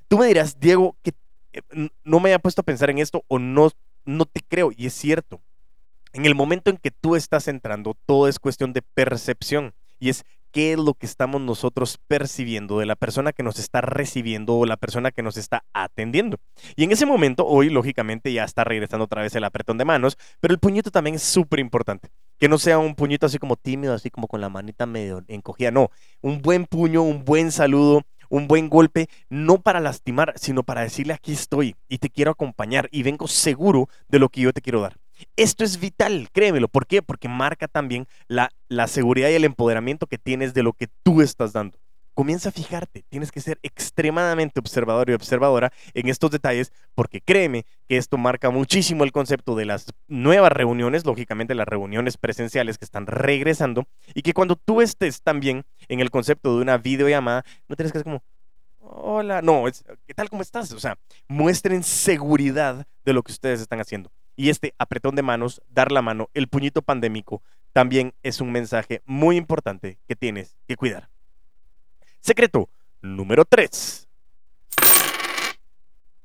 Tú 0.09 0.18
me 0.18 0.26
dirás, 0.26 0.59
Diego, 0.59 0.97
que 1.02 1.12
eh, 1.52 1.88
no 2.04 2.21
me 2.21 2.30
haya 2.30 2.38
puesto 2.38 2.62
a 2.62 2.64
pensar 2.64 2.90
en 2.90 2.99
esto 2.99 3.23
o 3.28 3.38
no, 3.38 3.71
no 4.04 4.25
te 4.25 4.40
creo. 4.40 4.71
Y 4.75 4.87
es 4.87 4.94
cierto. 4.94 5.40
En 6.14 6.26
el 6.26 6.37
momento 6.37 6.71
en 6.71 6.76
que 6.76 6.92
tú 6.92 7.16
estás 7.16 7.49
entrando, 7.49 7.97
todo 8.06 8.28
es 8.28 8.38
cuestión 8.38 8.73
de 8.73 8.83
percepción. 8.83 9.75
Y 9.99 10.11
es 10.11 10.25
qué 10.52 10.75
es 10.75 10.78
lo 10.78 10.94
que 10.94 11.06
estamos 11.06 11.40
nosotros 11.40 11.99
percibiendo 12.06 12.78
de 12.78 12.87
la 12.87 12.94
persona 12.94 13.33
que 13.33 13.42
nos 13.42 13.59
está 13.59 13.80
recibiendo 13.80 14.54
o 14.54 14.64
la 14.64 14.76
persona 14.76 15.11
que 15.11 15.25
nos 15.25 15.37
está 15.37 15.64
atendiendo. 15.73 16.38
Y 16.76 16.85
en 16.85 16.92
ese 16.92 17.04
momento, 17.04 17.44
hoy, 17.44 17.68
lógicamente, 17.68 18.33
ya 18.33 18.44
está 18.44 18.62
regresando 18.62 19.06
otra 19.06 19.23
vez 19.23 19.35
el 19.35 19.42
apretón 19.42 19.76
de 19.76 19.85
manos, 19.85 20.16
pero 20.38 20.54
el 20.54 20.61
puñito 20.61 20.92
también 20.92 21.16
es 21.16 21.23
súper 21.25 21.59
importante. 21.59 22.11
Que 22.38 22.49
no 22.49 22.59
sea 22.59 22.78
un 22.78 22.94
puñito 22.94 23.26
así 23.26 23.38
como 23.38 23.56
tímido, 23.56 23.92
así 23.92 24.09
como 24.09 24.28
con 24.28 24.40
la 24.40 24.49
manita 24.49 24.87
medio 24.87 25.25
encogida, 25.26 25.73
no. 25.73 25.90
Un 26.21 26.42
buen 26.42 26.66
puño, 26.66 27.02
un 27.02 27.25
buen 27.25 27.50
saludo, 27.50 28.02
un 28.28 28.47
buen 28.47 28.68
golpe, 28.68 29.09
no 29.30 29.61
para 29.62 29.80
lastimar, 29.80 30.35
sino 30.37 30.62
para 30.62 30.83
decirle 30.83 31.14
aquí 31.14 31.33
estoy 31.33 31.75
y 31.88 31.99
te 31.99 32.09
quiero 32.09 32.30
acompañar 32.30 32.88
y 32.92 33.02
vengo 33.02 33.26
seguro 33.26 33.88
de 34.06 34.21
lo 34.21 34.28
que 34.28 34.42
yo 34.42 34.52
te 34.52 34.61
quiero 34.61 34.80
dar. 34.80 35.03
Esto 35.37 35.64
es 35.64 35.80
vital, 35.80 36.28
créemelo. 36.33 36.68
¿Por 36.68 36.87
qué? 36.87 37.02
Porque 37.02 37.28
marca 37.28 37.68
también 37.68 38.06
la, 38.28 38.50
la 38.68 38.87
seguridad 38.87 39.28
y 39.28 39.35
el 39.35 39.44
empoderamiento 39.44 40.06
que 40.06 40.18
tienes 40.18 40.54
de 40.54 40.62
lo 40.62 40.73
que 40.73 40.88
tú 41.02 41.23
estás 41.23 41.52
dando 41.52 41.78
comienza 42.14 42.49
a 42.49 42.52
fijarte. 42.52 43.04
Tienes 43.09 43.30
que 43.30 43.40
ser 43.40 43.59
extremadamente 43.62 44.61
observador 44.61 45.11
y 45.11 45.12
observadora 45.12 45.73
en 45.92 46.09
estos 46.09 46.30
detalles 46.30 46.73
porque 46.94 47.21
créeme 47.21 47.66
que 47.88 47.97
esto 47.97 48.16
marca 48.16 48.50
muchísimo 48.50 49.04
el 49.04 49.12
concepto 49.12 49.54
de 49.56 49.66
las 49.66 49.87
nuevas 50.06 50.52
reuniones, 50.52 51.04
lógicamente 51.04 51.54
las 51.54 51.68
reuniones 51.68 52.16
presenciales 52.16 52.78
que 52.78 52.85
están 52.85 53.06
regresando 53.06 53.87
y 54.14 54.23
que 54.23 54.33
cuando 54.33 54.56
tú 54.56 54.80
estés 54.80 55.23
también 55.23 55.64
en 55.88 56.00
el 56.00 56.11
concepto 56.11 56.56
de 56.56 56.62
una 56.62 56.78
videollamada, 56.78 57.44
no 57.68 57.76
tienes 57.76 57.92
que 57.92 57.99
ser 57.99 58.04
como, 58.04 58.23
hola, 58.78 59.42
no, 59.42 59.64
¿qué 60.06 60.14
tal? 60.14 60.30
¿Cómo 60.30 60.42
estás? 60.42 60.73
O 60.73 60.80
sea, 60.80 60.97
muestren 61.28 61.83
seguridad 61.83 62.87
de 63.04 63.12
lo 63.12 63.23
que 63.23 63.33
ustedes 63.33 63.61
están 63.61 63.80
haciendo. 63.80 64.11
Y 64.36 64.50
este 64.50 64.74
apretón 64.78 65.14
de 65.14 65.22
manos, 65.22 65.62
dar 65.68 65.92
la 65.92 66.02
mano, 66.02 66.30
el 66.34 66.48
puñito 66.48 66.82
pandémico, 66.82 67.42
también 67.72 68.14
es 68.22 68.40
un 68.40 68.52
mensaje 68.52 69.02
muy 69.04 69.36
importante 69.36 69.98
que 70.06 70.16
tienes 70.16 70.56
que 70.66 70.76
cuidar. 70.76 71.08
Secreto 72.20 72.68
número 73.02 73.44
3. 73.44 74.08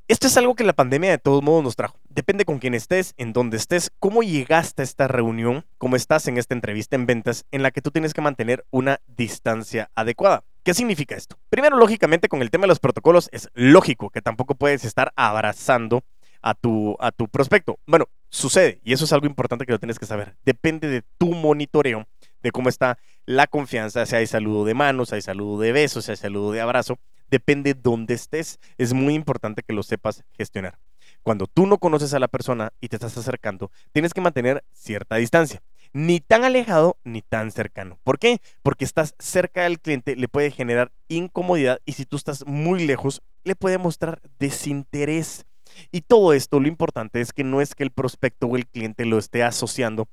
Esto 0.09 0.25
es 0.25 0.37
algo 0.37 0.55
que 0.55 0.63
la 0.63 0.73
pandemia 0.73 1.11
de 1.11 1.19
todos 1.19 1.43
modos 1.43 1.63
nos 1.63 1.75
trajo. 1.75 1.99
Depende 2.09 2.43
con 2.43 2.57
quién 2.57 2.73
estés, 2.73 3.13
en 3.17 3.31
dónde 3.31 3.57
estés, 3.57 3.91
cómo 3.99 4.23
llegaste 4.23 4.81
a 4.81 4.83
esta 4.83 5.07
reunión, 5.07 5.65
cómo 5.77 5.95
estás 5.95 6.27
en 6.27 6.39
esta 6.39 6.55
entrevista 6.55 6.95
en 6.95 7.05
ventas 7.05 7.45
en 7.51 7.61
la 7.61 7.69
que 7.69 7.83
tú 7.83 7.91
tienes 7.91 8.15
que 8.15 8.21
mantener 8.21 8.65
una 8.71 8.99
distancia 9.05 9.91
adecuada. 9.93 10.43
¿Qué 10.63 10.73
significa 10.73 11.15
esto? 11.15 11.37
Primero, 11.49 11.77
lógicamente, 11.77 12.27
con 12.27 12.41
el 12.41 12.49
tema 12.49 12.63
de 12.63 12.69
los 12.69 12.79
protocolos 12.79 13.29
es 13.31 13.49
lógico 13.53 14.09
que 14.09 14.23
tampoco 14.23 14.55
puedes 14.55 14.83
estar 14.83 15.13
abrazando 15.15 16.03
a 16.41 16.53
tu, 16.53 16.95
a 16.99 17.11
tu 17.11 17.27
prospecto. 17.27 17.79
Bueno, 17.85 18.05
sucede, 18.29 18.79
y 18.83 18.93
eso 18.93 19.05
es 19.05 19.13
algo 19.13 19.27
importante 19.27 19.65
que 19.65 19.71
lo 19.71 19.79
tienes 19.79 19.99
que 19.99 20.05
saber. 20.05 20.35
Depende 20.43 20.87
de 20.87 21.03
tu 21.17 21.33
monitoreo 21.33 22.07
de 22.41 22.51
cómo 22.51 22.69
está 22.69 22.97
la 23.25 23.47
confianza, 23.47 24.05
si 24.05 24.15
hay 24.15 24.27
saludo 24.27 24.65
de 24.65 24.73
manos, 24.73 25.09
si 25.09 25.15
hay 25.15 25.21
saludo 25.21 25.59
de 25.61 25.71
besos, 25.71 26.05
si 26.05 26.11
hay 26.11 26.17
saludo 26.17 26.51
de 26.51 26.61
abrazo, 26.61 26.97
depende 27.29 27.73
dónde 27.73 28.13
estés. 28.13 28.59
Es 28.77 28.93
muy 28.93 29.13
importante 29.13 29.63
que 29.63 29.73
lo 29.73 29.83
sepas 29.83 30.23
gestionar. 30.37 30.79
Cuando 31.23 31.47
tú 31.47 31.67
no 31.67 31.77
conoces 31.77 32.13
a 32.13 32.19
la 32.19 32.27
persona 32.27 32.71
y 32.79 32.87
te 32.87 32.95
estás 32.95 33.17
acercando, 33.17 33.71
tienes 33.91 34.13
que 34.13 34.21
mantener 34.21 34.63
cierta 34.71 35.17
distancia. 35.17 35.61
Ni 35.91 36.19
tan 36.19 36.43
alejado 36.43 36.97
ni 37.03 37.21
tan 37.21 37.51
cercano. 37.51 37.99
¿Por 38.03 38.19
qué? 38.19 38.41
Porque 38.61 38.85
estás 38.85 39.15
cerca 39.19 39.63
del 39.63 39.79
cliente, 39.79 40.15
le 40.15 40.27
puede 40.27 40.51
generar 40.51 40.91
incomodidad 41.07 41.81
y 41.85 41.93
si 41.93 42.05
tú 42.05 42.15
estás 42.15 42.45
muy 42.45 42.85
lejos, 42.85 43.21
le 43.43 43.55
puede 43.55 43.77
mostrar 43.77 44.21
desinterés. 44.39 45.45
Y 45.91 46.01
todo 46.01 46.33
esto, 46.33 46.59
lo 46.59 46.67
importante 46.67 47.21
es 47.21 47.33
que 47.33 47.43
no 47.43 47.61
es 47.61 47.75
que 47.75 47.83
el 47.83 47.91
prospecto 47.91 48.47
o 48.47 48.55
el 48.55 48.67
cliente 48.67 49.05
lo 49.05 49.17
esté 49.17 49.43
asociando 49.43 50.07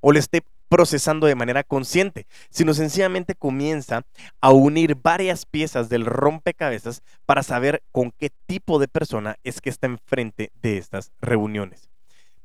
o 0.00 0.12
le 0.12 0.20
esté 0.20 0.42
procesando 0.68 1.26
de 1.26 1.34
manera 1.34 1.62
consciente, 1.62 2.26
sino 2.50 2.74
sencillamente 2.74 3.34
comienza 3.34 4.02
a 4.40 4.50
unir 4.50 4.96
varias 4.96 5.46
piezas 5.46 5.88
del 5.88 6.04
rompecabezas 6.04 7.02
para 7.26 7.42
saber 7.42 7.82
con 7.92 8.10
qué 8.10 8.30
tipo 8.46 8.78
de 8.78 8.88
persona 8.88 9.36
es 9.44 9.60
que 9.60 9.70
está 9.70 9.86
enfrente 9.86 10.50
de 10.62 10.78
estas 10.78 11.12
reuniones. 11.20 11.88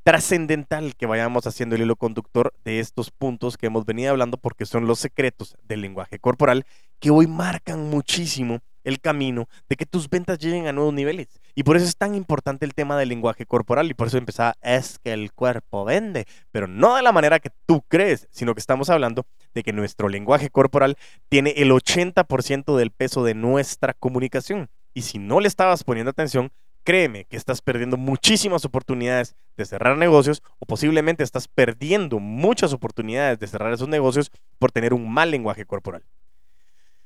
Trascendental 0.02 0.94
que 0.96 1.06
vayamos 1.06 1.46
haciendo 1.46 1.74
el 1.74 1.82
hilo 1.82 1.96
conductor 1.96 2.54
de 2.64 2.80
estos 2.80 3.10
puntos 3.10 3.58
que 3.58 3.66
hemos 3.66 3.84
venido 3.84 4.10
hablando 4.10 4.38
porque 4.38 4.64
son 4.64 4.86
los 4.86 4.98
secretos 4.98 5.56
del 5.64 5.82
lenguaje 5.82 6.18
corporal 6.18 6.64
que 7.00 7.10
hoy 7.10 7.26
marcan 7.26 7.90
muchísimo 7.90 8.60
el 8.84 9.00
camino 9.00 9.48
de 9.68 9.76
que 9.76 9.86
tus 9.86 10.08
ventas 10.08 10.38
lleguen 10.38 10.66
a 10.66 10.72
nuevos 10.72 10.94
niveles. 10.94 11.39
Y 11.54 11.62
por 11.62 11.76
eso 11.76 11.86
es 11.86 11.96
tan 11.96 12.14
importante 12.14 12.64
el 12.64 12.74
tema 12.74 12.98
del 12.98 13.08
lenguaje 13.08 13.46
corporal 13.46 13.90
y 13.90 13.94
por 13.94 14.06
eso 14.06 14.18
empezaba, 14.18 14.54
es 14.62 14.98
que 14.98 15.12
el 15.12 15.32
cuerpo 15.32 15.84
vende, 15.84 16.26
pero 16.50 16.66
no 16.66 16.96
de 16.96 17.02
la 17.02 17.12
manera 17.12 17.40
que 17.40 17.50
tú 17.66 17.82
crees, 17.88 18.28
sino 18.30 18.54
que 18.54 18.60
estamos 18.60 18.90
hablando 18.90 19.26
de 19.54 19.62
que 19.62 19.72
nuestro 19.72 20.08
lenguaje 20.08 20.50
corporal 20.50 20.96
tiene 21.28 21.50
el 21.56 21.70
80% 21.70 22.76
del 22.76 22.90
peso 22.90 23.24
de 23.24 23.34
nuestra 23.34 23.94
comunicación. 23.94 24.68
Y 24.94 25.02
si 25.02 25.18
no 25.18 25.40
le 25.40 25.48
estabas 25.48 25.84
poniendo 25.84 26.10
atención, 26.10 26.50
créeme 26.84 27.24
que 27.24 27.36
estás 27.36 27.62
perdiendo 27.62 27.96
muchísimas 27.96 28.64
oportunidades 28.64 29.36
de 29.56 29.64
cerrar 29.64 29.96
negocios 29.96 30.42
o 30.58 30.66
posiblemente 30.66 31.22
estás 31.22 31.48
perdiendo 31.48 32.18
muchas 32.18 32.72
oportunidades 32.72 33.38
de 33.38 33.46
cerrar 33.46 33.72
esos 33.72 33.88
negocios 33.88 34.30
por 34.58 34.72
tener 34.72 34.94
un 34.94 35.10
mal 35.12 35.30
lenguaje 35.30 35.64
corporal. 35.64 36.02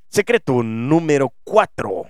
Secreto 0.08 0.62
número 0.62 1.32
4. 1.44 2.06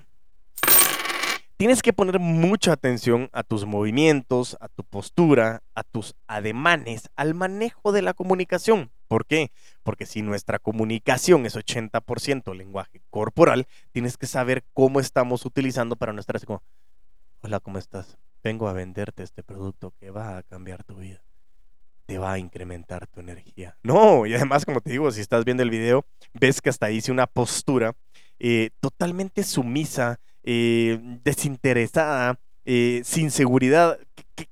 Tienes 1.65 1.81
que 1.81 1.95
poner 1.95 2.19
mucha 2.19 2.73
atención 2.73 3.31
a 3.33 3.43
tus 3.43 3.65
movimientos, 3.65 4.59
a 4.61 4.69
tu 4.69 4.85
postura, 4.85 5.63
a 5.75 5.83
tus 5.83 6.15
ademanes, 6.27 7.09
al 7.17 7.33
manejo 7.33 7.91
de 7.91 8.03
la 8.03 8.13
comunicación. 8.13 8.91
¿Por 9.09 9.25
qué? 9.25 9.51
Porque 9.83 10.05
si 10.05 10.21
nuestra 10.21 10.59
comunicación 10.59 11.47
es 11.47 11.57
80% 11.57 12.55
lenguaje 12.55 13.01
corporal, 13.09 13.67
tienes 13.93 14.19
que 14.19 14.27
saber 14.27 14.63
cómo 14.75 15.01
estamos 15.01 15.47
utilizando 15.47 15.97
para 15.97 16.13
nuestra... 16.13 16.39
Hola, 17.41 17.61
¿cómo 17.61 17.79
estás? 17.79 18.19
Vengo 18.43 18.69
a 18.69 18.75
venderte 18.75 19.23
este 19.23 19.43
producto 19.43 19.95
que 19.99 20.11
va 20.11 20.37
a 20.37 20.43
cambiar 20.43 20.85
tu 20.85 20.97
vida 20.97 21.23
te 22.05 22.19
va 22.19 22.35
a 22.35 22.39
incrementar 22.39 23.07
tu 23.07 23.21
energía. 23.21 23.79
No, 23.83 24.27
y 24.27 24.35
además, 24.35 24.67
como 24.67 24.83
te 24.83 24.91
digo, 24.91 25.11
si 25.11 25.23
estás 25.23 25.47
viendo 25.47 25.63
el 25.63 25.71
video, 25.71 26.05
ves 26.35 26.61
que 26.61 26.69
hasta 26.69 26.91
hice 26.91 27.11
una 27.11 27.27
postura 27.27 27.97
eh, 28.39 28.69
totalmente 28.81 29.43
sumisa, 29.43 30.21
eh, 30.45 31.01
desinteresada, 31.25 32.39
eh, 32.67 33.03
sin 33.05 33.31
seguridad, 33.31 33.99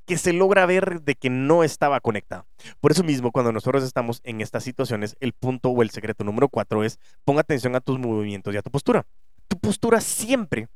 que, 0.07 0.17
se 0.17 0.33
logra 0.33 0.67
ver 0.67 1.03
de 1.03 1.15
que 1.15 1.31
no 1.31 1.65
estaba 1.65 2.01
conectada. 2.01 2.47
Por 2.81 2.93
eso 2.93 3.03
mismo, 3.03 3.33
cuando 3.33 3.53
nosotros 3.53 3.85
estamos 3.85 4.21
en 4.25 4.41
estas 4.41 4.65
situaciones, 4.65 5.17
el 5.21 5.33
punto 5.33 5.71
o 5.71 5.83
el 5.83 5.91
secreto 5.91 6.25
número 6.25 6.49
cuatro 6.49 6.85
es, 6.85 6.99
pon 7.25 7.39
atención 7.39 7.75
a 7.77 7.81
tus 7.81 7.99
movimientos 7.99 8.55
y 8.55 8.57
a 8.57 8.63
tu 8.63 8.71
postura. 8.71 9.07
Tu 9.49 9.59
postura 9.59 10.01
siempre 10.01 10.69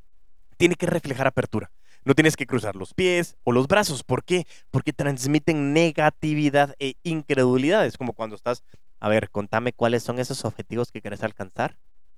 tiene 0.56 0.74
que 0.74 0.86
reflejar 0.86 1.26
apertura. 1.26 1.70
No 2.04 2.14
tienes 2.14 2.36
que 2.36 2.46
cruzar 2.46 2.76
los 2.76 2.94
pies 2.94 3.36
o 3.42 3.52
los 3.52 3.66
brazos. 3.66 4.04
¿Por 4.04 4.24
qué? 4.24 4.46
Porque 4.70 4.92
transmiten 4.92 5.72
negatividad 5.72 6.74
e 6.78 6.94
incredulidad. 7.02 7.84
Es 7.84 7.98
como 7.98 8.12
cuando 8.12 8.36
estás, 8.36 8.62
a 9.00 9.08
ver, 9.08 9.30
contame 9.30 9.72
cuáles 9.72 10.02
son 10.02 10.18
esos 10.18 10.44
objetivos 10.44 10.92
que 10.92 11.00
quieres 11.00 11.22
alcanzar. 11.22 11.76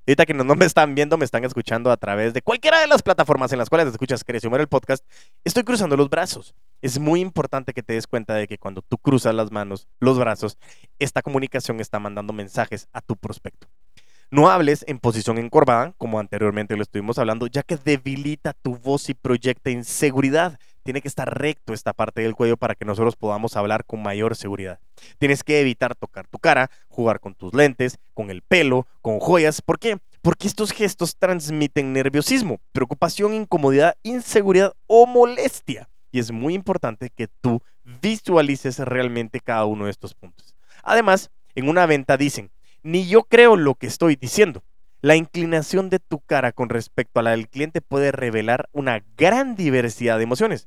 Ahorita 0.08 0.24
que 0.24 0.32
no 0.32 0.54
me 0.54 0.64
están 0.64 0.94
viendo, 0.94 1.18
me 1.18 1.26
están 1.26 1.44
escuchando 1.44 1.90
a 1.90 1.98
través 1.98 2.32
de 2.32 2.40
cualquiera 2.40 2.80
de 2.80 2.86
las 2.86 3.02
plataformas 3.02 3.52
en 3.52 3.58
las 3.58 3.68
cuales 3.68 3.88
escuchas 3.88 4.24
Crece 4.24 4.48
el 4.48 4.66
podcast, 4.66 5.04
estoy 5.44 5.64
cruzando 5.64 5.98
los 5.98 6.08
brazos. 6.08 6.54
Es 6.80 6.98
muy 6.98 7.20
importante 7.20 7.74
que 7.74 7.82
te 7.82 7.92
des 7.92 8.06
cuenta 8.06 8.32
de 8.32 8.46
que 8.46 8.56
cuando 8.56 8.80
tú 8.80 8.96
cruzas 8.96 9.34
las 9.34 9.52
manos, 9.52 9.86
los 10.00 10.18
brazos, 10.18 10.56
esta 10.98 11.20
comunicación 11.20 11.78
está 11.80 11.98
mandando 11.98 12.32
mensajes 12.32 12.88
a 12.94 13.02
tu 13.02 13.16
prospecto. 13.16 13.68
No 14.30 14.48
hables 14.48 14.82
en 14.88 14.98
posición 14.98 15.36
encorvada, 15.36 15.92
como 15.98 16.18
anteriormente 16.18 16.74
lo 16.74 16.84
estuvimos 16.84 17.18
hablando, 17.18 17.46
ya 17.46 17.62
que 17.62 17.76
debilita 17.76 18.54
tu 18.54 18.78
voz 18.78 19.10
y 19.10 19.14
proyecta 19.14 19.68
inseguridad. 19.68 20.58
Tiene 20.88 21.02
que 21.02 21.08
estar 21.08 21.38
recto 21.38 21.74
esta 21.74 21.92
parte 21.92 22.22
del 22.22 22.34
cuello 22.34 22.56
para 22.56 22.74
que 22.74 22.86
nosotros 22.86 23.14
podamos 23.14 23.58
hablar 23.58 23.84
con 23.84 24.02
mayor 24.02 24.34
seguridad. 24.34 24.78
Tienes 25.18 25.44
que 25.44 25.60
evitar 25.60 25.94
tocar 25.94 26.26
tu 26.26 26.38
cara, 26.38 26.70
jugar 26.88 27.20
con 27.20 27.34
tus 27.34 27.52
lentes, 27.52 27.98
con 28.14 28.30
el 28.30 28.40
pelo, 28.40 28.86
con 29.02 29.20
joyas. 29.20 29.60
¿Por 29.60 29.78
qué? 29.78 29.98
Porque 30.22 30.46
estos 30.46 30.72
gestos 30.72 31.14
transmiten 31.18 31.92
nerviosismo, 31.92 32.58
preocupación, 32.72 33.34
incomodidad, 33.34 33.98
inseguridad 34.02 34.72
o 34.86 35.04
molestia. 35.04 35.90
Y 36.10 36.20
es 36.20 36.32
muy 36.32 36.54
importante 36.54 37.10
que 37.14 37.28
tú 37.28 37.60
visualices 38.00 38.78
realmente 38.78 39.40
cada 39.40 39.66
uno 39.66 39.84
de 39.84 39.90
estos 39.90 40.14
puntos. 40.14 40.54
Además, 40.82 41.30
en 41.54 41.68
una 41.68 41.84
venta 41.84 42.16
dicen, 42.16 42.50
ni 42.82 43.06
yo 43.06 43.24
creo 43.24 43.56
lo 43.56 43.74
que 43.74 43.88
estoy 43.88 44.16
diciendo. 44.16 44.62
La 45.00 45.14
inclinación 45.14 45.90
de 45.90 46.00
tu 46.00 46.18
cara 46.18 46.50
con 46.50 46.70
respecto 46.70 47.20
a 47.20 47.22
la 47.22 47.30
del 47.30 47.48
cliente 47.48 47.80
puede 47.80 48.10
revelar 48.10 48.68
una 48.72 49.04
gran 49.16 49.54
diversidad 49.54 50.16
de 50.16 50.24
emociones. 50.24 50.66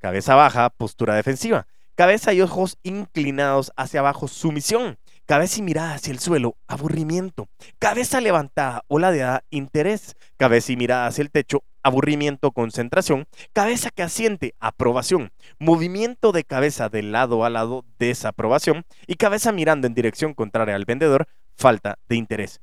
Cabeza 0.00 0.34
baja, 0.34 0.70
postura 0.70 1.14
defensiva. 1.14 1.66
Cabeza 1.94 2.32
y 2.32 2.40
ojos 2.40 2.78
inclinados 2.82 3.70
hacia 3.76 4.00
abajo, 4.00 4.28
sumisión. 4.28 4.98
Cabeza 5.26 5.60
y 5.60 5.62
mirada 5.62 5.94
hacia 5.94 6.12
el 6.12 6.18
suelo, 6.18 6.56
aburrimiento. 6.66 7.48
Cabeza 7.78 8.22
levantada 8.22 8.82
o 8.88 8.98
ladeada, 8.98 9.44
interés. 9.50 10.16
Cabeza 10.38 10.72
y 10.72 10.76
mirada 10.76 11.06
hacia 11.06 11.20
el 11.20 11.30
techo, 11.30 11.62
aburrimiento, 11.82 12.50
concentración. 12.52 13.26
Cabeza 13.52 13.90
que 13.90 14.02
asiente, 14.02 14.54
aprobación. 14.58 15.32
Movimiento 15.58 16.32
de 16.32 16.44
cabeza 16.44 16.88
de 16.88 17.02
lado 17.02 17.44
a 17.44 17.50
lado, 17.50 17.84
desaprobación. 17.98 18.86
Y 19.06 19.16
cabeza 19.16 19.52
mirando 19.52 19.86
en 19.86 19.94
dirección 19.94 20.32
contraria 20.32 20.76
al 20.76 20.86
vendedor, 20.86 21.28
falta 21.54 21.98
de 22.08 22.16
interés. 22.16 22.62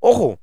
Ojo, 0.00 0.40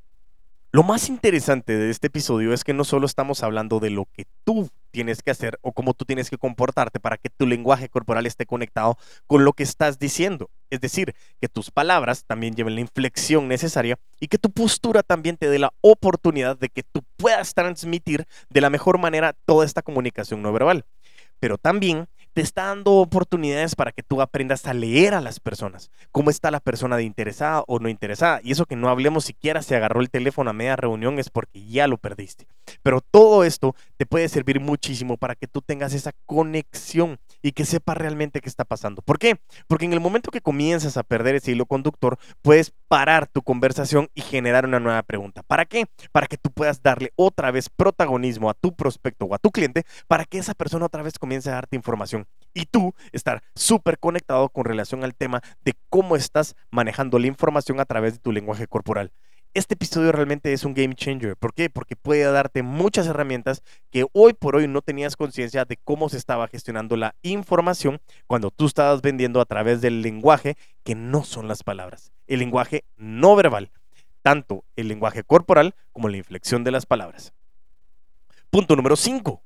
lo 0.72 0.84
más 0.84 1.10
interesante 1.10 1.76
de 1.76 1.90
este 1.90 2.08
episodio 2.08 2.54
es 2.54 2.64
que 2.64 2.76
no 2.76 2.84
solo 2.84 3.08
estamos 3.08 3.42
hablando 3.42 3.80
de 3.80 3.90
lo 3.90 4.06
que 4.06 4.26
tú 4.44 4.70
tienes 4.92 5.24
que 5.24 5.32
hacer 5.32 5.58
o 5.64 5.72
cómo 5.72 5.96
tú 5.96 6.06
tienes 6.06 6.30
que 6.30 6.38
comportarte 6.38 7.00
para 7.00 7.18
que 7.18 7.30
tu 7.30 7.48
lenguaje 7.48 7.90
corporal 7.90 8.28
esté 8.28 8.46
conectado 8.46 8.96
con 9.26 9.46
lo 9.46 9.54
que 9.54 9.64
estás 9.64 9.98
diciendo. 9.98 10.52
Es 10.70 10.80
decir, 10.80 11.16
que 11.42 11.48
tus 11.48 11.72
palabras 11.72 12.24
también 12.24 12.54
lleven 12.54 12.76
la 12.76 12.82
inflexión 12.82 13.48
necesaria 13.48 13.98
y 14.20 14.28
que 14.28 14.38
tu 14.38 14.52
postura 14.52 15.02
también 15.02 15.38
te 15.38 15.50
dé 15.50 15.58
la 15.58 15.74
oportunidad 15.82 16.56
de 16.56 16.70
que 16.70 16.84
tú 16.84 17.04
puedas 17.18 17.56
transmitir 17.56 18.28
de 18.52 18.62
la 18.62 18.70
mejor 18.70 19.00
manera 19.00 19.34
toda 19.46 19.66
esta 19.66 19.82
comunicación 19.82 20.44
no 20.44 20.54
verbal. 20.54 20.86
Pero 21.40 21.58
también 21.58 22.08
te 22.34 22.42
está 22.42 22.66
dando 22.66 22.94
oportunidades 22.94 23.76
para 23.76 23.92
que 23.92 24.04
tú 24.04 24.22
aprendas 24.22 24.66
a 24.66 24.74
leer 24.74 25.14
a 25.14 25.22
las 25.22 25.40
personas, 25.40 25.92
cómo 26.12 26.30
está 26.30 26.52
la 26.52 26.60
persona 26.60 26.98
de 26.98 27.04
interesada 27.04 27.64
o 27.68 27.80
no 27.80 27.90
interesada. 27.90 28.40
Y 28.44 28.52
eso 28.52 28.66
que 28.66 28.76
no 28.76 28.90
hablemos 28.90 29.26
siquiera 29.26 29.62
si 29.62 29.76
agarró 29.76 30.02
el 30.02 30.10
teléfono 30.10 30.50
a 30.50 30.54
media 30.54 30.76
reunión 30.76 31.20
es 31.20 31.30
porque 31.30 31.66
ya 31.66 31.88
lo 31.88 31.98
perdiste. 31.98 32.48
Pero 32.84 33.02
todo 33.02 33.44
esto 33.44 33.76
te 33.98 34.06
puede 34.06 34.30
servir 34.30 34.60
muchísimo 34.60 35.18
para 35.18 35.36
que 35.36 35.48
tú 35.48 35.62
tengas 35.62 35.94
esa 35.94 36.12
conexión 36.26 37.20
y 37.42 37.52
que 37.54 37.66
sepas 37.66 37.98
realmente 37.98 38.42
qué 38.42 38.50
está 38.50 38.66
pasando. 38.66 39.02
¿Por 39.02 39.20
qué? 39.20 39.40
Porque 39.68 39.86
en 39.86 39.94
el 39.94 40.00
momento 40.00 40.32
que 40.32 40.42
comienzas 40.42 40.98
a 40.98 41.04
perder 41.04 41.36
ese 41.36 41.52
hilo 41.52 41.66
conductor, 41.66 42.18
puedes 42.42 42.74
parar 42.88 43.28
tu 43.28 43.42
conversación 43.42 44.10
y 44.14 44.22
generar 44.22 44.66
una 44.66 44.80
nueva 44.80 45.04
pregunta. 45.04 45.44
¿Para 45.44 45.66
qué? 45.66 45.86
Para 46.12 46.28
que 46.28 46.38
tú 46.38 46.52
puedas 46.52 46.82
darle 46.82 47.14
otra 47.16 47.52
vez 47.52 47.70
protagonismo 47.70 48.50
a 48.50 48.54
tu 48.54 48.76
prospecto 48.76 49.26
o 49.26 49.36
a 49.36 49.40
tu 49.40 49.52
cliente 49.52 49.84
para 50.08 50.26
que 50.26 50.40
esa 50.40 50.54
persona 50.54 50.86
otra 50.86 51.04
vez 51.04 51.20
comience 51.20 51.50
a 51.50 51.54
darte 51.54 51.76
información 51.76 52.28
y 52.54 52.66
tú 52.66 52.94
estar 53.12 53.44
súper 53.56 54.00
conectado 54.00 54.50
con 54.50 54.66
relación 54.66 55.04
al 55.04 55.16
tema 55.16 55.42
de 55.64 55.74
cómo 55.90 56.16
estás 56.16 56.56
manejando 56.72 57.20
la 57.20 57.28
información 57.28 57.80
a 57.80 57.86
través 57.86 58.14
de 58.14 58.20
tu 58.20 58.32
lenguaje 58.32 58.68
corporal. 58.68 59.12
Este 59.54 59.74
episodio 59.74 60.12
realmente 60.12 60.54
es 60.54 60.64
un 60.64 60.74
game 60.74 60.94
changer. 60.94 61.36
¿Por 61.36 61.54
qué? 61.54 61.70
Porque 61.70 61.96
puede 61.96 62.24
darte 62.32 62.62
muchas 62.62 63.08
herramientas 63.08 63.64
que 63.90 64.06
hoy 64.14 64.34
por 64.34 64.56
hoy 64.56 64.68
no 64.68 64.82
tenías 64.82 65.16
conciencia 65.16 65.66
de 65.66 65.78
cómo 65.78 66.08
se 66.10 66.18
estaba 66.18 66.48
gestionando 66.48 66.96
la 66.98 67.16
información 67.24 68.00
cuando 68.28 68.52
tú 68.52 68.68
estabas 68.68 69.02
vendiendo 69.02 69.42
a 69.42 69.46
través 69.46 69.82
del 69.82 70.02
lenguaje 70.02 70.56
que 70.84 70.94
no 70.94 71.24
son 71.24 71.48
las 71.48 71.64
palabras. 71.64 72.12
El 72.28 72.40
lenguaje 72.40 72.84
no 72.96 73.36
verbal, 73.36 73.72
tanto 74.22 74.64
el 74.76 74.88
lenguaje 74.88 75.24
corporal 75.24 75.74
como 75.92 76.10
la 76.10 76.18
inflexión 76.18 76.64
de 76.64 76.72
las 76.72 76.86
palabras. 76.86 77.34
Punto 78.52 78.76
número 78.76 78.96
5 78.96 79.42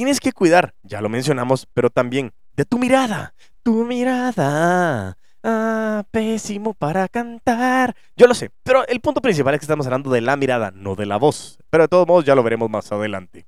tienes 0.00 0.18
que 0.18 0.32
cuidar, 0.32 0.74
ya 0.82 1.02
lo 1.02 1.10
mencionamos, 1.10 1.68
pero 1.74 1.90
también 1.90 2.32
de 2.56 2.64
tu 2.64 2.78
mirada. 2.78 3.34
Tu 3.62 3.84
mirada. 3.84 5.18
Ah, 5.42 6.04
pésimo 6.10 6.74
para 6.74 7.08
cantar. 7.08 7.96
Yo 8.16 8.26
lo 8.26 8.34
sé, 8.34 8.50
pero 8.62 8.86
el 8.86 9.00
punto 9.00 9.22
principal 9.22 9.54
es 9.54 9.60
que 9.60 9.64
estamos 9.64 9.86
hablando 9.86 10.10
de 10.10 10.20
la 10.20 10.36
mirada, 10.36 10.70
no 10.70 10.96
de 10.96 11.06
la 11.06 11.16
voz. 11.16 11.58
Pero 11.70 11.84
de 11.84 11.88
todos 11.88 12.06
modos 12.06 12.24
ya 12.24 12.34
lo 12.34 12.42
veremos 12.42 12.68
más 12.68 12.92
adelante. 12.92 13.46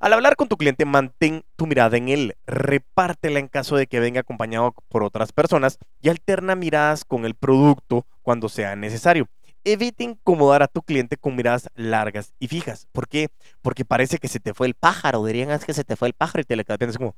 Al 0.00 0.12
hablar 0.12 0.36
con 0.36 0.48
tu 0.48 0.56
cliente, 0.56 0.84
mantén 0.84 1.42
tu 1.56 1.66
mirada 1.66 1.96
en 1.96 2.08
él, 2.08 2.36
repártela 2.46 3.38
en 3.38 3.48
caso 3.48 3.76
de 3.76 3.86
que 3.86 4.00
venga 4.00 4.20
acompañado 4.20 4.74
por 4.88 5.02
otras 5.02 5.32
personas 5.32 5.78
y 6.02 6.10
alterna 6.10 6.54
miradas 6.54 7.04
con 7.04 7.24
el 7.24 7.34
producto 7.34 8.06
cuando 8.22 8.48
sea 8.48 8.76
necesario 8.76 9.28
evita 9.66 10.04
incomodar 10.04 10.62
a 10.62 10.68
tu 10.68 10.80
cliente 10.82 11.16
con 11.16 11.34
miradas 11.34 11.68
largas 11.74 12.32
y 12.38 12.46
fijas. 12.46 12.86
¿Por 12.92 13.08
qué? 13.08 13.28
Porque 13.62 13.84
parece 13.84 14.18
que 14.18 14.28
se 14.28 14.38
te 14.38 14.54
fue 14.54 14.68
el 14.68 14.74
pájaro. 14.74 15.24
Dirían, 15.24 15.50
es 15.50 15.64
que 15.64 15.74
se 15.74 15.82
te 15.82 15.96
fue 15.96 16.08
el 16.08 16.14
pájaro 16.14 16.40
y 16.40 16.44
te 16.44 16.56
le 16.56 16.64
quedas 16.64 16.96
como... 16.96 17.16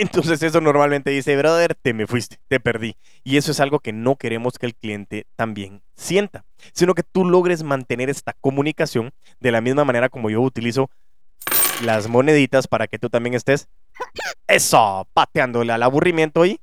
Entonces 0.00 0.40
eso 0.44 0.60
normalmente 0.60 1.10
dice, 1.10 1.36
brother, 1.36 1.74
te 1.74 1.92
me 1.92 2.06
fuiste, 2.06 2.38
te 2.46 2.60
perdí. 2.60 2.96
Y 3.24 3.36
eso 3.36 3.50
es 3.50 3.58
algo 3.58 3.80
que 3.80 3.92
no 3.92 4.14
queremos 4.14 4.56
que 4.56 4.66
el 4.66 4.76
cliente 4.76 5.26
también 5.34 5.82
sienta, 5.96 6.44
sino 6.72 6.94
que 6.94 7.02
tú 7.02 7.24
logres 7.24 7.64
mantener 7.64 8.08
esta 8.08 8.32
comunicación 8.40 9.12
de 9.40 9.50
la 9.50 9.60
misma 9.60 9.84
manera 9.84 10.08
como 10.08 10.30
yo 10.30 10.40
utilizo 10.40 10.88
las 11.82 12.08
moneditas 12.08 12.68
para 12.68 12.86
que 12.86 13.00
tú 13.00 13.10
también 13.10 13.34
estés, 13.34 13.68
eso, 14.46 15.08
pateándole 15.12 15.72
al 15.72 15.82
aburrimiento 15.82 16.46
y 16.46 16.60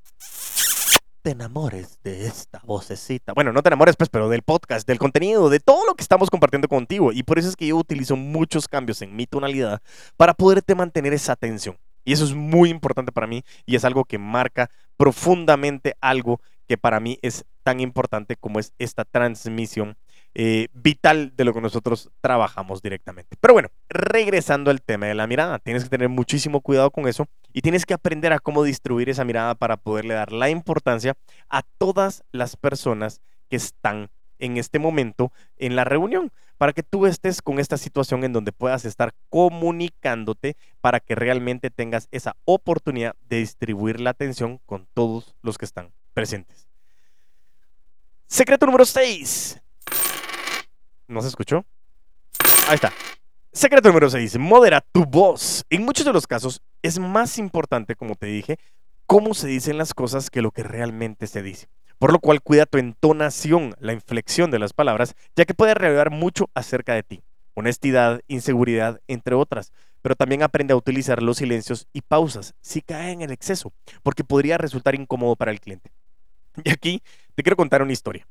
te 1.21 1.31
enamores 1.31 1.99
de 2.03 2.27
esta 2.27 2.61
vocecita. 2.63 3.33
Bueno, 3.33 3.51
no 3.51 3.63
te 3.63 3.67
enamores, 3.67 3.97
pues, 3.97 4.09
pero 4.09 4.29
del 4.29 4.43
podcast, 4.43 4.87
del 4.87 4.99
contenido, 4.99 5.49
de 5.49 5.59
todo 5.59 5.85
lo 5.85 5.95
que 5.95 6.03
estamos 6.03 6.29
compartiendo 6.29 6.67
contigo. 6.67 7.11
Y 7.11 7.23
por 7.23 7.39
eso 7.39 7.49
es 7.49 7.55
que 7.55 7.67
yo 7.67 7.77
utilizo 7.77 8.15
muchos 8.15 8.67
cambios 8.67 9.01
en 9.01 9.15
mi 9.15 9.25
tonalidad 9.25 9.81
para 10.15 10.35
poderte 10.35 10.75
mantener 10.75 11.13
esa 11.13 11.33
atención. 11.33 11.77
Y 12.05 12.13
eso 12.13 12.23
es 12.23 12.33
muy 12.33 12.69
importante 12.69 13.11
para 13.11 13.27
mí 13.27 13.43
y 13.65 13.75
es 13.75 13.83
algo 13.83 14.05
que 14.05 14.17
marca 14.17 14.69
profundamente 14.95 15.95
algo 15.99 16.39
que 16.67 16.77
para 16.77 16.99
mí 16.99 17.19
es 17.21 17.45
tan 17.63 17.79
importante 17.79 18.35
como 18.35 18.59
es 18.59 18.73
esta 18.79 19.03
transmisión 19.05 19.97
eh, 20.37 20.67
vital 20.73 21.33
de 21.35 21.45
lo 21.45 21.53
que 21.53 21.61
nosotros 21.61 22.09
trabajamos 22.21 22.81
directamente. 22.81 23.37
Pero 23.39 23.53
bueno, 23.53 23.69
regresando 23.89 24.69
al 24.69 24.81
tema 24.81 25.05
de 25.07 25.15
la 25.15 25.27
mirada, 25.27 25.59
tienes 25.59 25.83
que 25.83 25.89
tener 25.89 26.09
muchísimo 26.09 26.61
cuidado 26.61 26.91
con 26.91 27.07
eso 27.07 27.25
y 27.53 27.61
tienes 27.61 27.85
que 27.85 27.93
aprender 27.93 28.33
a 28.33 28.39
cómo 28.39 28.63
distribuir 28.63 29.09
esa 29.09 29.23
mirada 29.23 29.55
para 29.55 29.77
poderle 29.77 30.13
dar 30.13 30.31
la 30.31 30.49
importancia 30.49 31.15
a 31.49 31.61
todas 31.77 32.23
las 32.31 32.57
personas 32.57 33.21
que 33.49 33.55
están 33.55 34.09
en 34.39 34.57
este 34.57 34.79
momento 34.79 35.31
en 35.57 35.75
la 35.75 35.83
reunión, 35.83 36.31
para 36.57 36.73
que 36.73 36.83
tú 36.83 37.05
estés 37.05 37.41
con 37.41 37.59
esta 37.59 37.77
situación 37.77 38.23
en 38.23 38.33
donde 38.33 38.51
puedas 38.51 38.85
estar 38.85 39.13
comunicándote 39.29 40.55
para 40.81 40.99
que 40.99 41.15
realmente 41.15 41.69
tengas 41.69 42.07
esa 42.11 42.35
oportunidad 42.45 43.15
de 43.27 43.37
distribuir 43.37 43.99
la 43.99 44.11
atención 44.11 44.59
con 44.65 44.87
todos 44.93 45.35
los 45.41 45.57
que 45.57 45.65
están 45.65 45.91
presentes. 46.13 46.67
Secreto 48.27 48.65
número 48.65 48.85
6. 48.85 49.61
¿No 51.07 51.21
se 51.21 51.27
escuchó? 51.27 51.65
Ahí 52.67 52.75
está. 52.75 52.91
Secreto 53.51 53.89
número 53.89 54.09
6. 54.09 54.37
Modera 54.39 54.81
tu 54.81 55.05
voz. 55.05 55.63
En 55.69 55.83
muchos 55.83 56.05
de 56.05 56.13
los 56.13 56.25
casos 56.25 56.61
es 56.81 56.99
más 56.99 57.37
importante, 57.37 57.95
como 57.95 58.15
te 58.15 58.25
dije, 58.25 58.57
cómo 59.05 59.33
se 59.33 59.47
dicen 59.47 59.77
las 59.77 59.93
cosas 59.93 60.29
que 60.29 60.41
lo 60.41 60.51
que 60.51 60.63
realmente 60.63 61.27
se 61.27 61.41
dice. 61.41 61.67
Por 61.99 62.11
lo 62.11 62.19
cual 62.19 62.41
cuida 62.41 62.65
tu 62.65 62.77
entonación, 62.77 63.75
la 63.79 63.93
inflexión 63.93 64.51
de 64.51 64.59
las 64.59 64.73
palabras, 64.73 65.15
ya 65.35 65.45
que 65.45 65.53
puede 65.53 65.73
revelar 65.73 66.11
mucho 66.11 66.49
acerca 66.53 66.93
de 66.93 67.03
ti. 67.03 67.21
Honestidad, 67.53 68.21
inseguridad, 68.27 68.99
entre 69.07 69.35
otras. 69.35 69.71
Pero 70.01 70.15
también 70.15 70.43
aprende 70.43 70.73
a 70.73 70.77
utilizar 70.77 71.23
los 71.23 71.37
silencios 71.37 71.87
y 71.93 72.01
pausas 72.01 72.53
si 72.61 72.81
caen 72.81 73.21
en 73.21 73.31
exceso, 73.31 73.73
porque 74.03 74.23
podría 74.23 74.57
resultar 74.57 74.93
incómodo 74.93 75.35
para 75.35 75.51
el 75.51 75.59
cliente. 75.59 75.91
Y 76.63 76.69
aquí 76.69 77.01
te 77.35 77.43
quiero 77.43 77.57
contar 77.57 77.81
una 77.81 77.91
historia. 77.91 78.27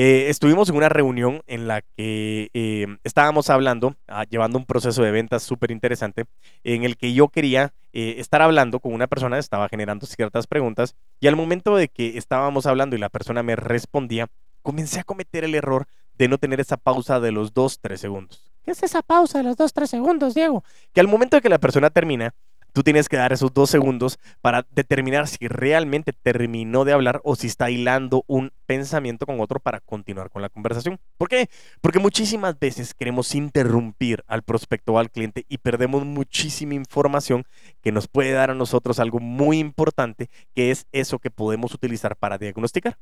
Eh, 0.00 0.30
estuvimos 0.30 0.68
en 0.68 0.76
una 0.76 0.88
reunión 0.88 1.42
en 1.48 1.66
la 1.66 1.82
que 1.82 2.50
eh, 2.54 2.86
estábamos 3.02 3.50
hablando, 3.50 3.96
ah, 4.06 4.22
llevando 4.30 4.56
un 4.56 4.64
proceso 4.64 5.02
de 5.02 5.10
ventas 5.10 5.42
súper 5.42 5.72
interesante, 5.72 6.26
en 6.62 6.84
el 6.84 6.96
que 6.96 7.14
yo 7.14 7.26
quería 7.26 7.72
eh, 7.92 8.14
estar 8.18 8.40
hablando 8.40 8.78
con 8.78 8.92
una 8.92 9.08
persona, 9.08 9.40
estaba 9.40 9.68
generando 9.68 10.06
ciertas 10.06 10.46
preguntas, 10.46 10.94
y 11.18 11.26
al 11.26 11.34
momento 11.34 11.74
de 11.74 11.88
que 11.88 12.16
estábamos 12.16 12.66
hablando 12.66 12.94
y 12.94 13.00
la 13.00 13.08
persona 13.08 13.42
me 13.42 13.56
respondía, 13.56 14.28
comencé 14.62 15.00
a 15.00 15.02
cometer 15.02 15.42
el 15.42 15.56
error 15.56 15.88
de 16.16 16.28
no 16.28 16.38
tener 16.38 16.60
esa 16.60 16.76
pausa 16.76 17.18
de 17.18 17.32
los 17.32 17.52
2-3 17.52 17.96
segundos. 17.96 18.52
¿Qué 18.64 18.70
es 18.70 18.82
esa 18.84 19.02
pausa 19.02 19.38
de 19.38 19.44
los 19.44 19.56
2-3 19.56 19.86
segundos, 19.86 20.32
Diego? 20.32 20.62
Que 20.92 21.00
al 21.00 21.08
momento 21.08 21.36
de 21.36 21.40
que 21.40 21.48
la 21.48 21.58
persona 21.58 21.90
termina, 21.90 22.34
tú 22.72 22.82
tienes 22.82 23.08
que 23.08 23.16
dar 23.16 23.32
esos 23.32 23.52
dos 23.52 23.70
segundos 23.70 24.18
para 24.40 24.66
determinar 24.70 25.26
si 25.26 25.48
realmente 25.48 26.12
terminó 26.12 26.84
de 26.84 26.92
hablar 26.92 27.20
o 27.24 27.36
si 27.36 27.46
está 27.46 27.70
hilando 27.70 28.24
un 28.26 28.52
pensamiento 28.66 29.26
con 29.26 29.40
otro 29.40 29.60
para 29.60 29.80
continuar 29.80 30.30
con 30.30 30.42
la 30.42 30.48
conversación. 30.48 30.98
¿Por 31.16 31.28
qué? 31.28 31.48
Porque 31.80 31.98
muchísimas 31.98 32.58
veces 32.58 32.94
queremos 32.94 33.34
interrumpir 33.34 34.24
al 34.26 34.42
prospecto 34.42 34.94
o 34.94 34.98
al 34.98 35.10
cliente 35.10 35.44
y 35.48 35.58
perdemos 35.58 36.04
muchísima 36.04 36.74
información 36.74 37.44
que 37.82 37.92
nos 37.92 38.08
puede 38.08 38.32
dar 38.32 38.50
a 38.50 38.54
nosotros 38.54 38.98
algo 39.00 39.20
muy 39.20 39.58
importante, 39.58 40.30
que 40.54 40.70
es 40.70 40.86
eso 40.92 41.18
que 41.18 41.30
podemos 41.30 41.74
utilizar 41.74 42.16
para 42.16 42.38
diagnosticar. 42.38 42.96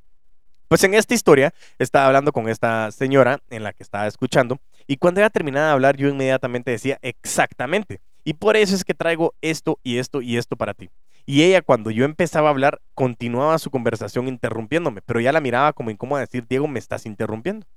Pues 0.68 0.82
en 0.82 0.94
esta 0.94 1.14
historia 1.14 1.54
estaba 1.78 2.06
hablando 2.06 2.32
con 2.32 2.48
esta 2.48 2.90
señora 2.90 3.40
en 3.50 3.62
la 3.62 3.72
que 3.72 3.84
estaba 3.84 4.08
escuchando 4.08 4.58
y 4.88 4.96
cuando 4.96 5.20
ella 5.20 5.30
terminaba 5.30 5.66
de 5.66 5.72
hablar 5.72 5.96
yo 5.96 6.08
inmediatamente 6.08 6.72
decía 6.72 6.98
exactamente. 7.02 8.00
Y 8.26 8.34
por 8.34 8.56
eso 8.56 8.74
es 8.74 8.84
que 8.84 8.92
traigo 8.92 9.36
esto 9.40 9.78
y 9.84 9.98
esto 9.98 10.20
y 10.20 10.36
esto 10.36 10.56
para 10.56 10.74
ti. 10.74 10.90
Y 11.26 11.44
ella 11.44 11.62
cuando 11.62 11.92
yo 11.92 12.04
empezaba 12.04 12.48
a 12.48 12.50
hablar 12.50 12.80
continuaba 12.92 13.56
su 13.60 13.70
conversación 13.70 14.26
interrumpiéndome, 14.26 15.00
pero 15.00 15.20
ya 15.20 15.30
la 15.30 15.40
miraba 15.40 15.72
como 15.72 15.92
incómoda 15.92 16.22
decir, 16.22 16.44
Diego, 16.48 16.66
me 16.66 16.80
estás 16.80 17.06
interrumpiendo. 17.06 17.68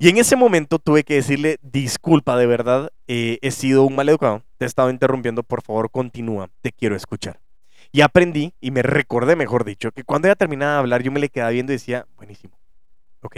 Y 0.00 0.08
en 0.08 0.18
ese 0.18 0.34
momento 0.34 0.80
tuve 0.80 1.04
que 1.04 1.14
decirle, 1.14 1.58
disculpa, 1.62 2.36
de 2.36 2.46
verdad, 2.46 2.90
eh, 3.06 3.38
he 3.40 3.52
sido 3.52 3.84
un 3.84 3.94
mal 3.94 4.08
educado, 4.08 4.42
te 4.58 4.64
he 4.64 4.66
estado 4.66 4.90
interrumpiendo, 4.90 5.44
por 5.44 5.62
favor, 5.62 5.92
continúa, 5.92 6.50
te 6.60 6.72
quiero 6.72 6.96
escuchar. 6.96 7.38
Y 7.92 8.00
aprendí, 8.00 8.54
y 8.60 8.72
me 8.72 8.82
recordé, 8.82 9.36
mejor 9.36 9.64
dicho, 9.64 9.92
que 9.92 10.02
cuando 10.02 10.26
ella 10.26 10.34
terminaba 10.34 10.72
de 10.72 10.78
hablar, 10.80 11.04
yo 11.04 11.12
me 11.12 11.20
le 11.20 11.28
quedaba 11.28 11.52
viendo 11.52 11.72
y 11.72 11.76
decía, 11.76 12.08
buenísimo, 12.16 12.58
¿ok? 13.20 13.36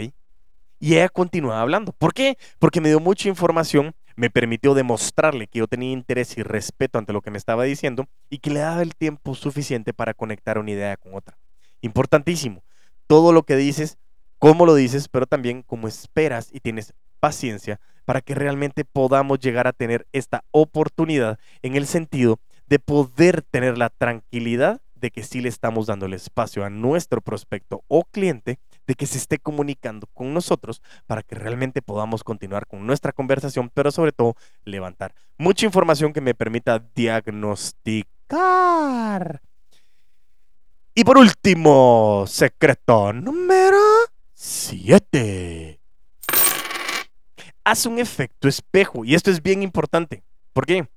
Y 0.79 0.95
ella 0.95 1.09
continuaba 1.09 1.61
hablando. 1.61 1.91
¿Por 1.91 2.15
qué? 2.15 2.39
Porque 2.57 2.81
me 2.81 2.89
dio 2.89 2.99
mucha 2.99 3.29
información 3.29 3.93
me 4.15 4.29
permitió 4.29 4.73
demostrarle 4.73 5.47
que 5.47 5.59
yo 5.59 5.67
tenía 5.67 5.91
interés 5.91 6.37
y 6.37 6.43
respeto 6.43 6.97
ante 6.99 7.13
lo 7.13 7.21
que 7.21 7.31
me 7.31 7.37
estaba 7.37 7.63
diciendo 7.63 8.07
y 8.29 8.39
que 8.39 8.49
le 8.49 8.61
daba 8.61 8.81
el 8.81 8.95
tiempo 8.95 9.35
suficiente 9.35 9.93
para 9.93 10.13
conectar 10.13 10.57
una 10.57 10.71
idea 10.71 10.97
con 10.97 11.13
otra. 11.13 11.37
Importantísimo, 11.81 12.63
todo 13.07 13.33
lo 13.33 13.43
que 13.43 13.55
dices, 13.55 13.97
cómo 14.39 14.65
lo 14.65 14.75
dices, 14.75 15.07
pero 15.07 15.25
también 15.25 15.63
cómo 15.63 15.87
esperas 15.87 16.49
y 16.51 16.59
tienes 16.59 16.93
paciencia 17.19 17.79
para 18.05 18.21
que 18.21 18.35
realmente 18.35 18.85
podamos 18.85 19.39
llegar 19.39 19.67
a 19.67 19.73
tener 19.73 20.07
esta 20.13 20.43
oportunidad 20.51 21.39
en 21.61 21.75
el 21.75 21.87
sentido 21.87 22.39
de 22.67 22.79
poder 22.79 23.41
tener 23.41 23.77
la 23.77 23.89
tranquilidad 23.89 24.81
de 24.95 25.11
que 25.11 25.23
sí 25.23 25.41
le 25.41 25.49
estamos 25.49 25.87
dando 25.87 26.05
el 26.05 26.13
espacio 26.13 26.63
a 26.63 26.69
nuestro 26.69 27.21
prospecto 27.21 27.83
o 27.87 28.05
cliente 28.05 28.59
de 28.87 28.95
que 28.95 29.05
se 29.05 29.17
esté 29.17 29.39
comunicando 29.39 30.07
con 30.13 30.33
nosotros 30.33 30.81
para 31.07 31.23
que 31.23 31.35
realmente 31.35 31.81
podamos 31.81 32.23
continuar 32.23 32.67
con 32.67 32.85
nuestra 32.85 33.11
conversación, 33.11 33.71
pero 33.73 33.91
sobre 33.91 34.11
todo 34.11 34.35
levantar 34.63 35.13
mucha 35.37 35.65
información 35.65 36.13
que 36.13 36.21
me 36.21 36.33
permita 36.33 36.79
diagnosticar. 36.95 39.41
Y 40.93 41.03
por 41.03 41.17
último, 41.17 42.25
secreto 42.27 43.11
número 43.11 43.77
7. 44.33 45.79
Haz 47.65 47.85
un 47.85 47.99
efecto 47.99 48.47
espejo. 48.47 49.03
Y 49.03 49.15
esto 49.15 49.31
es 49.31 49.41
bien 49.41 49.61
importante. 49.61 50.23
¿Por 50.53 50.65
qué? 50.65 50.87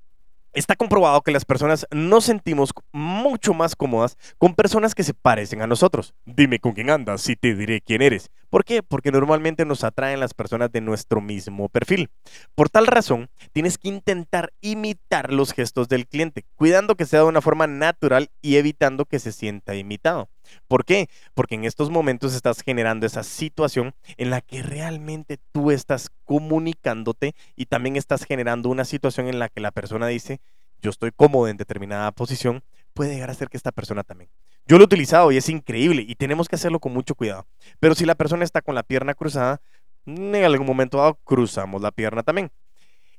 Está 0.58 0.74
comprobado 0.74 1.22
que 1.22 1.30
las 1.30 1.44
personas 1.44 1.86
nos 1.92 2.24
sentimos 2.24 2.72
mucho 2.90 3.54
más 3.54 3.76
cómodas 3.76 4.18
con 4.38 4.56
personas 4.56 4.96
que 4.96 5.04
se 5.04 5.14
parecen 5.14 5.62
a 5.62 5.68
nosotros. 5.68 6.14
Dime 6.26 6.58
con 6.58 6.72
quién 6.72 6.90
andas 6.90 7.28
y 7.28 7.36
te 7.36 7.54
diré 7.54 7.80
quién 7.80 8.02
eres. 8.02 8.32
¿Por 8.50 8.64
qué? 8.64 8.82
Porque 8.82 9.12
normalmente 9.12 9.64
nos 9.64 9.84
atraen 9.84 10.18
las 10.18 10.34
personas 10.34 10.72
de 10.72 10.80
nuestro 10.80 11.20
mismo 11.20 11.68
perfil. 11.68 12.10
Por 12.56 12.70
tal 12.70 12.88
razón, 12.88 13.30
tienes 13.52 13.78
que 13.78 13.86
intentar 13.86 14.52
imitar 14.60 15.32
los 15.32 15.52
gestos 15.52 15.88
del 15.88 16.08
cliente, 16.08 16.44
cuidando 16.56 16.96
que 16.96 17.06
sea 17.06 17.20
de 17.20 17.26
una 17.26 17.40
forma 17.40 17.68
natural 17.68 18.28
y 18.42 18.56
evitando 18.56 19.04
que 19.04 19.20
se 19.20 19.30
sienta 19.30 19.76
imitado. 19.76 20.28
¿Por 20.66 20.84
qué? 20.84 21.08
Porque 21.34 21.54
en 21.54 21.64
estos 21.64 21.90
momentos 21.90 22.34
estás 22.34 22.60
generando 22.62 23.06
esa 23.06 23.22
situación 23.22 23.94
en 24.16 24.30
la 24.30 24.40
que 24.40 24.62
realmente 24.62 25.38
tú 25.52 25.70
estás 25.70 26.10
comunicándote 26.24 27.34
y 27.56 27.66
también 27.66 27.96
estás 27.96 28.24
generando 28.24 28.68
una 28.68 28.84
situación 28.84 29.28
en 29.28 29.38
la 29.38 29.48
que 29.48 29.60
la 29.60 29.70
persona 29.70 30.06
dice, 30.06 30.40
yo 30.80 30.90
estoy 30.90 31.10
cómodo 31.12 31.48
en 31.48 31.56
determinada 31.56 32.12
posición, 32.12 32.62
puede 32.94 33.14
llegar 33.14 33.30
a 33.30 33.34
ser 33.34 33.48
que 33.48 33.56
esta 33.56 33.72
persona 33.72 34.04
también. 34.04 34.30
Yo 34.66 34.76
lo 34.76 34.84
he 34.84 34.86
utilizado 34.86 35.32
y 35.32 35.36
es 35.36 35.48
increíble 35.48 36.04
y 36.06 36.14
tenemos 36.14 36.48
que 36.48 36.56
hacerlo 36.56 36.78
con 36.78 36.92
mucho 36.92 37.14
cuidado. 37.14 37.46
Pero 37.80 37.94
si 37.94 38.04
la 38.04 38.14
persona 38.14 38.44
está 38.44 38.60
con 38.60 38.74
la 38.74 38.82
pierna 38.82 39.14
cruzada, 39.14 39.60
en 40.04 40.44
algún 40.44 40.66
momento 40.66 40.98
dado 40.98 41.14
cruzamos 41.24 41.82
la 41.82 41.90
pierna 41.90 42.22
también. 42.22 42.50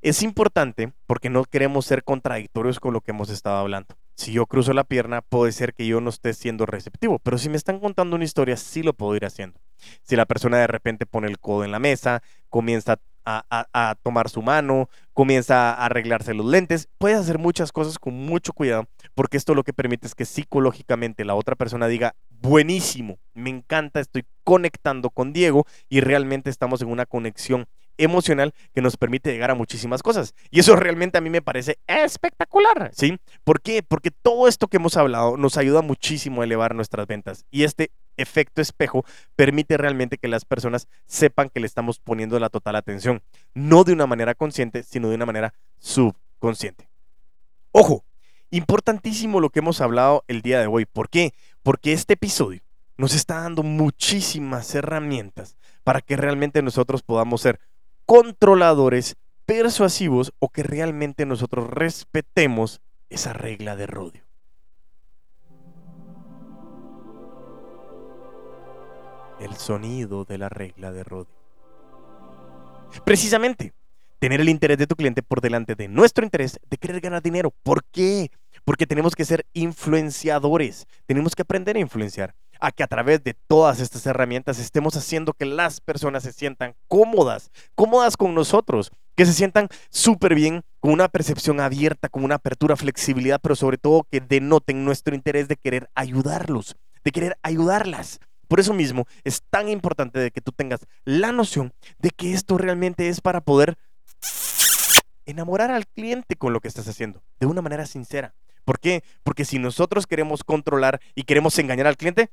Es 0.01 0.23
importante 0.23 0.93
porque 1.07 1.29
no 1.29 1.43
queremos 1.43 1.85
ser 1.85 2.03
contradictorios 2.03 2.79
con 2.79 2.93
lo 2.93 3.01
que 3.01 3.11
hemos 3.11 3.29
estado 3.29 3.57
hablando. 3.57 3.95
Si 4.19 4.33
yo 4.33 4.47
cruzo 4.47 4.73
la 4.73 4.83
pierna, 4.83 5.21
puede 5.21 5.53
ser 5.53 5.73
que 5.73 5.87
yo 5.87 6.01
no 6.01 6.09
esté 6.09 6.33
siendo 6.33 6.65
receptivo, 6.65 7.19
pero 7.19 7.37
si 7.37 7.47
me 7.47 7.55
están 7.55 7.79
contando 7.79 8.17
una 8.17 8.25
historia, 8.25 8.57
sí 8.57 8.83
lo 8.83 8.91
puedo 8.91 9.15
ir 9.15 9.23
haciendo. 9.23 9.61
Si 10.03 10.17
la 10.17 10.25
persona 10.25 10.57
de 10.57 10.67
repente 10.67 11.05
pone 11.05 11.29
el 11.29 11.39
codo 11.39 11.63
en 11.63 11.71
la 11.71 11.79
mesa, 11.79 12.21
comienza 12.49 12.99
a, 13.23 13.95
tomar 14.03 14.29
su 14.29 14.41
mano, 14.41 14.89
comienza 15.13 15.71
a 15.71 15.85
arreglarse 15.85 16.33
los 16.33 16.45
lentes. 16.45 16.89
Puedes 16.97 17.17
hacer 17.17 17.37
muchas 17.37 17.71
cosas 17.71 17.97
con 17.97 18.13
mucho 18.13 18.51
cuidado, 18.51 18.89
porque 19.15 19.37
esto 19.37 19.55
lo 19.55 19.63
que 19.63 19.71
permite 19.71 20.05
es 20.05 20.15
que 20.15 20.25
psicológicamente 20.25 21.23
la 21.23 21.35
otra 21.35 21.55
persona 21.55 21.87
diga, 21.87 22.13
buenísimo, 22.29 23.19
me 23.33 23.51
encanta, 23.51 24.01
estoy 24.01 24.25
conectando 24.43 25.11
con 25.11 25.31
Diego 25.31 25.65
y 25.87 26.01
realmente 26.01 26.49
estamos 26.49 26.81
en 26.81 26.89
una 26.89 27.05
conexión 27.05 27.67
emocional 27.99 28.53
que 28.73 28.81
nos 28.81 28.97
permite 28.97 29.31
llegar 29.31 29.51
a 29.51 29.55
muchísimas 29.55 30.01
cosas. 30.01 30.33
Y 30.49 30.59
eso 30.59 30.75
realmente 30.75 31.17
a 31.17 31.21
mí 31.21 31.29
me 31.29 31.41
parece 31.41 31.77
espectacular, 31.85 32.91
¿sí? 32.93 33.19
¿Por 33.43 33.61
qué? 33.61 33.83
Porque 33.83 34.09
todo 34.11 34.47
esto 34.47 34.67
que 34.67 34.77
hemos 34.77 34.97
hablado 34.97 35.37
nos 35.37 35.57
ayuda 35.57 35.81
muchísimo 35.81 36.41
a 36.41 36.45
elevar 36.45 36.73
nuestras 36.73 37.05
ventas. 37.05 37.45
Y 37.51 37.63
este 37.63 37.91
efecto 38.17 38.61
espejo 38.61 39.05
permite 39.35 39.77
realmente 39.77 40.17
que 40.17 40.27
las 40.27 40.45
personas 40.45 40.87
sepan 41.05 41.49
que 41.49 41.59
le 41.59 41.67
estamos 41.67 41.99
poniendo 41.99 42.39
la 42.39 42.49
total 42.49 42.75
atención, 42.75 43.21
no 43.53 43.83
de 43.83 43.93
una 43.93 44.07
manera 44.07 44.35
consciente, 44.35 44.83
sino 44.83 45.09
de 45.09 45.15
una 45.15 45.25
manera 45.25 45.53
subconsciente. 45.79 46.89
Ojo, 47.71 48.03
importantísimo 48.49 49.39
lo 49.39 49.49
que 49.49 49.59
hemos 49.59 49.81
hablado 49.81 50.23
el 50.27 50.41
día 50.41 50.59
de 50.59 50.67
hoy. 50.67 50.85
¿Por 50.85 51.09
qué? 51.09 51.33
Porque 51.63 51.93
este 51.93 52.13
episodio 52.13 52.61
nos 52.97 53.13
está 53.13 53.41
dando 53.41 53.63
muchísimas 53.63 54.75
herramientas 54.75 55.55
para 55.83 56.01
que 56.01 56.17
realmente 56.17 56.61
nosotros 56.61 57.01
podamos 57.01 57.41
ser 57.41 57.59
controladores, 58.09 59.17
persuasivos 59.45 60.33
o 60.39 60.49
que 60.49 60.63
realmente 60.63 61.27
nosotros 61.27 61.69
respetemos 61.69 62.81
esa 63.07 63.33
regla 63.33 63.75
de 63.75 63.85
rodio. 63.85 64.23
El 69.39 69.55
sonido 69.57 70.25
de 70.25 70.39
la 70.39 70.49
regla 70.49 70.91
de 70.91 71.03
rodio. 71.03 71.35
Precisamente, 73.05 73.73
tener 74.17 74.41
el 74.41 74.49
interés 74.49 74.79
de 74.79 74.87
tu 74.87 74.95
cliente 74.95 75.21
por 75.21 75.39
delante 75.39 75.75
de 75.75 75.87
nuestro 75.87 76.23
interés 76.23 76.59
de 76.67 76.77
querer 76.77 77.01
ganar 77.01 77.21
dinero. 77.21 77.53
¿Por 77.61 77.83
qué? 77.91 78.31
Porque 78.65 78.87
tenemos 78.87 79.13
que 79.13 79.23
ser 79.23 79.45
influenciadores, 79.53 80.87
tenemos 81.05 81.35
que 81.35 81.43
aprender 81.43 81.75
a 81.75 81.81
influenciar 81.81 82.33
a 82.59 82.71
que 82.71 82.83
a 82.83 82.87
través 82.87 83.23
de 83.23 83.33
todas 83.33 83.79
estas 83.79 84.05
herramientas 84.05 84.59
estemos 84.59 84.95
haciendo 84.95 85.33
que 85.33 85.45
las 85.45 85.81
personas 85.81 86.23
se 86.23 86.33
sientan 86.33 86.75
cómodas, 86.87 87.51
cómodas 87.75 88.17
con 88.17 88.35
nosotros, 88.35 88.91
que 89.15 89.25
se 89.25 89.33
sientan 89.33 89.67
súper 89.89 90.35
bien, 90.35 90.63
con 90.79 90.91
una 90.91 91.09
percepción 91.09 91.59
abierta, 91.59 92.09
con 92.09 92.23
una 92.23 92.35
apertura, 92.35 92.75
flexibilidad, 92.75 93.39
pero 93.41 93.55
sobre 93.55 93.77
todo 93.77 94.07
que 94.09 94.21
denoten 94.21 94.85
nuestro 94.85 95.15
interés 95.15 95.47
de 95.47 95.55
querer 95.55 95.89
ayudarlos, 95.95 96.75
de 97.03 97.11
querer 97.11 97.37
ayudarlas. 97.43 98.19
Por 98.47 98.59
eso 98.59 98.73
mismo 98.73 99.05
es 99.23 99.43
tan 99.49 99.69
importante 99.69 100.19
de 100.19 100.31
que 100.31 100.41
tú 100.41 100.51
tengas 100.51 100.81
la 101.05 101.31
noción 101.31 101.73
de 101.99 102.09
que 102.09 102.33
esto 102.33 102.57
realmente 102.57 103.09
es 103.09 103.21
para 103.21 103.41
poder 103.41 103.77
enamorar 105.25 105.69
al 105.69 105.85
cliente 105.85 106.35
con 106.35 106.53
lo 106.53 106.59
que 106.59 106.67
estás 106.67 106.87
haciendo, 106.87 107.21
de 107.39 107.45
una 107.45 107.61
manera 107.61 107.85
sincera. 107.85 108.33
¿Por 108.65 108.79
qué? 108.79 109.03
Porque 109.23 109.45
si 109.45 109.59
nosotros 109.59 110.07
queremos 110.07 110.43
controlar 110.43 110.99
y 111.15 111.23
queremos 111.23 111.57
engañar 111.59 111.87
al 111.87 111.97
cliente, 111.97 112.29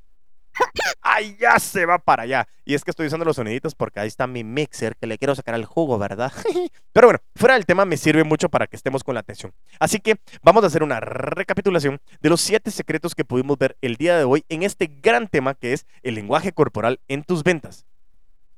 ¡Ay, 1.01 1.37
ya 1.41 1.59
se 1.59 1.87
va 1.87 1.99
para 1.99 2.25
allá! 2.25 2.49
Y 2.65 2.75
es 2.75 2.85
que 2.85 2.91
estoy 2.91 3.07
usando 3.07 3.25
los 3.25 3.37
soniditos 3.37 3.75
porque 3.75 4.01
ahí 4.01 4.09
está 4.09 4.27
mi 4.27 4.45
mixer 4.45 4.97
que 4.97 5.07
le 5.07 5.19
quiero 5.19 5.35
sacar 5.35 5.55
al 5.55 5.65
jugo, 5.65 5.99
¿verdad? 5.99 6.33
Pero 6.93 7.07
bueno, 7.07 7.21
fuera 7.35 7.55
del 7.55 7.67
tema 7.67 7.85
me 7.85 7.97
sirve 7.97 8.25
mucho 8.25 8.49
para 8.49 8.67
que 8.67 8.77
estemos 8.77 9.05
con 9.05 9.15
la 9.15 9.21
atención. 9.21 9.53
Así 9.79 10.01
que 10.01 10.17
vamos 10.43 10.65
a 10.65 10.67
hacer 10.67 10.83
una 10.83 11.01
recapitulación 11.01 12.01
de 12.21 12.29
los 12.29 12.41
siete 12.41 12.71
secretos 12.71 13.15
que 13.15 13.25
pudimos 13.25 13.59
ver 13.59 13.77
el 13.83 13.97
día 13.97 14.19
de 14.19 14.25
hoy 14.25 14.45
en 14.49 14.63
este 14.63 14.91
gran 15.01 15.29
tema 15.29 15.55
que 15.55 15.73
es 15.73 15.87
el 16.03 16.15
lenguaje 16.17 16.53
corporal 16.53 17.01
en 17.09 17.23
tus 17.23 17.45
ventas. 17.45 17.87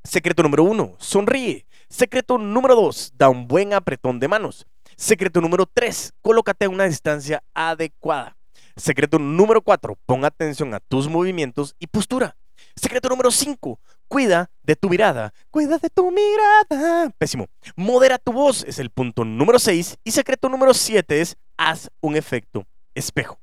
Secreto 0.04 0.42
número 0.42 0.64
uno, 0.64 0.94
sonríe. 0.98 1.66
Secreto 1.90 2.38
número 2.38 2.74
dos, 2.74 3.12
da 3.16 3.28
un 3.28 3.46
buen 3.46 3.74
apretón 3.74 4.20
de 4.20 4.28
manos. 4.28 4.66
Secreto 4.96 5.40
número 5.40 5.66
tres, 5.66 6.14
colócate 6.22 6.64
a 6.64 6.70
una 6.70 6.84
distancia 6.84 7.42
adecuada. 7.52 8.37
Secreto 8.78 9.18
número 9.18 9.60
4, 9.60 9.98
pon 10.06 10.24
atención 10.24 10.72
a 10.72 10.80
tus 10.80 11.08
movimientos 11.08 11.74
y 11.80 11.88
postura. 11.88 12.36
Secreto 12.76 13.08
número 13.08 13.30
5, 13.32 13.80
cuida 14.06 14.50
de 14.62 14.76
tu 14.76 14.88
mirada. 14.88 15.34
Cuida 15.50 15.78
de 15.78 15.90
tu 15.90 16.12
mirada. 16.12 17.10
Pésimo. 17.18 17.48
Modera 17.74 18.18
tu 18.18 18.32
voz 18.32 18.64
es 18.64 18.78
el 18.78 18.90
punto 18.90 19.24
número 19.24 19.58
6. 19.58 19.98
Y 20.04 20.12
secreto 20.12 20.48
número 20.48 20.72
7 20.72 21.20
es 21.20 21.36
haz 21.56 21.90
un 22.00 22.16
efecto 22.16 22.66
espejo. 22.94 23.38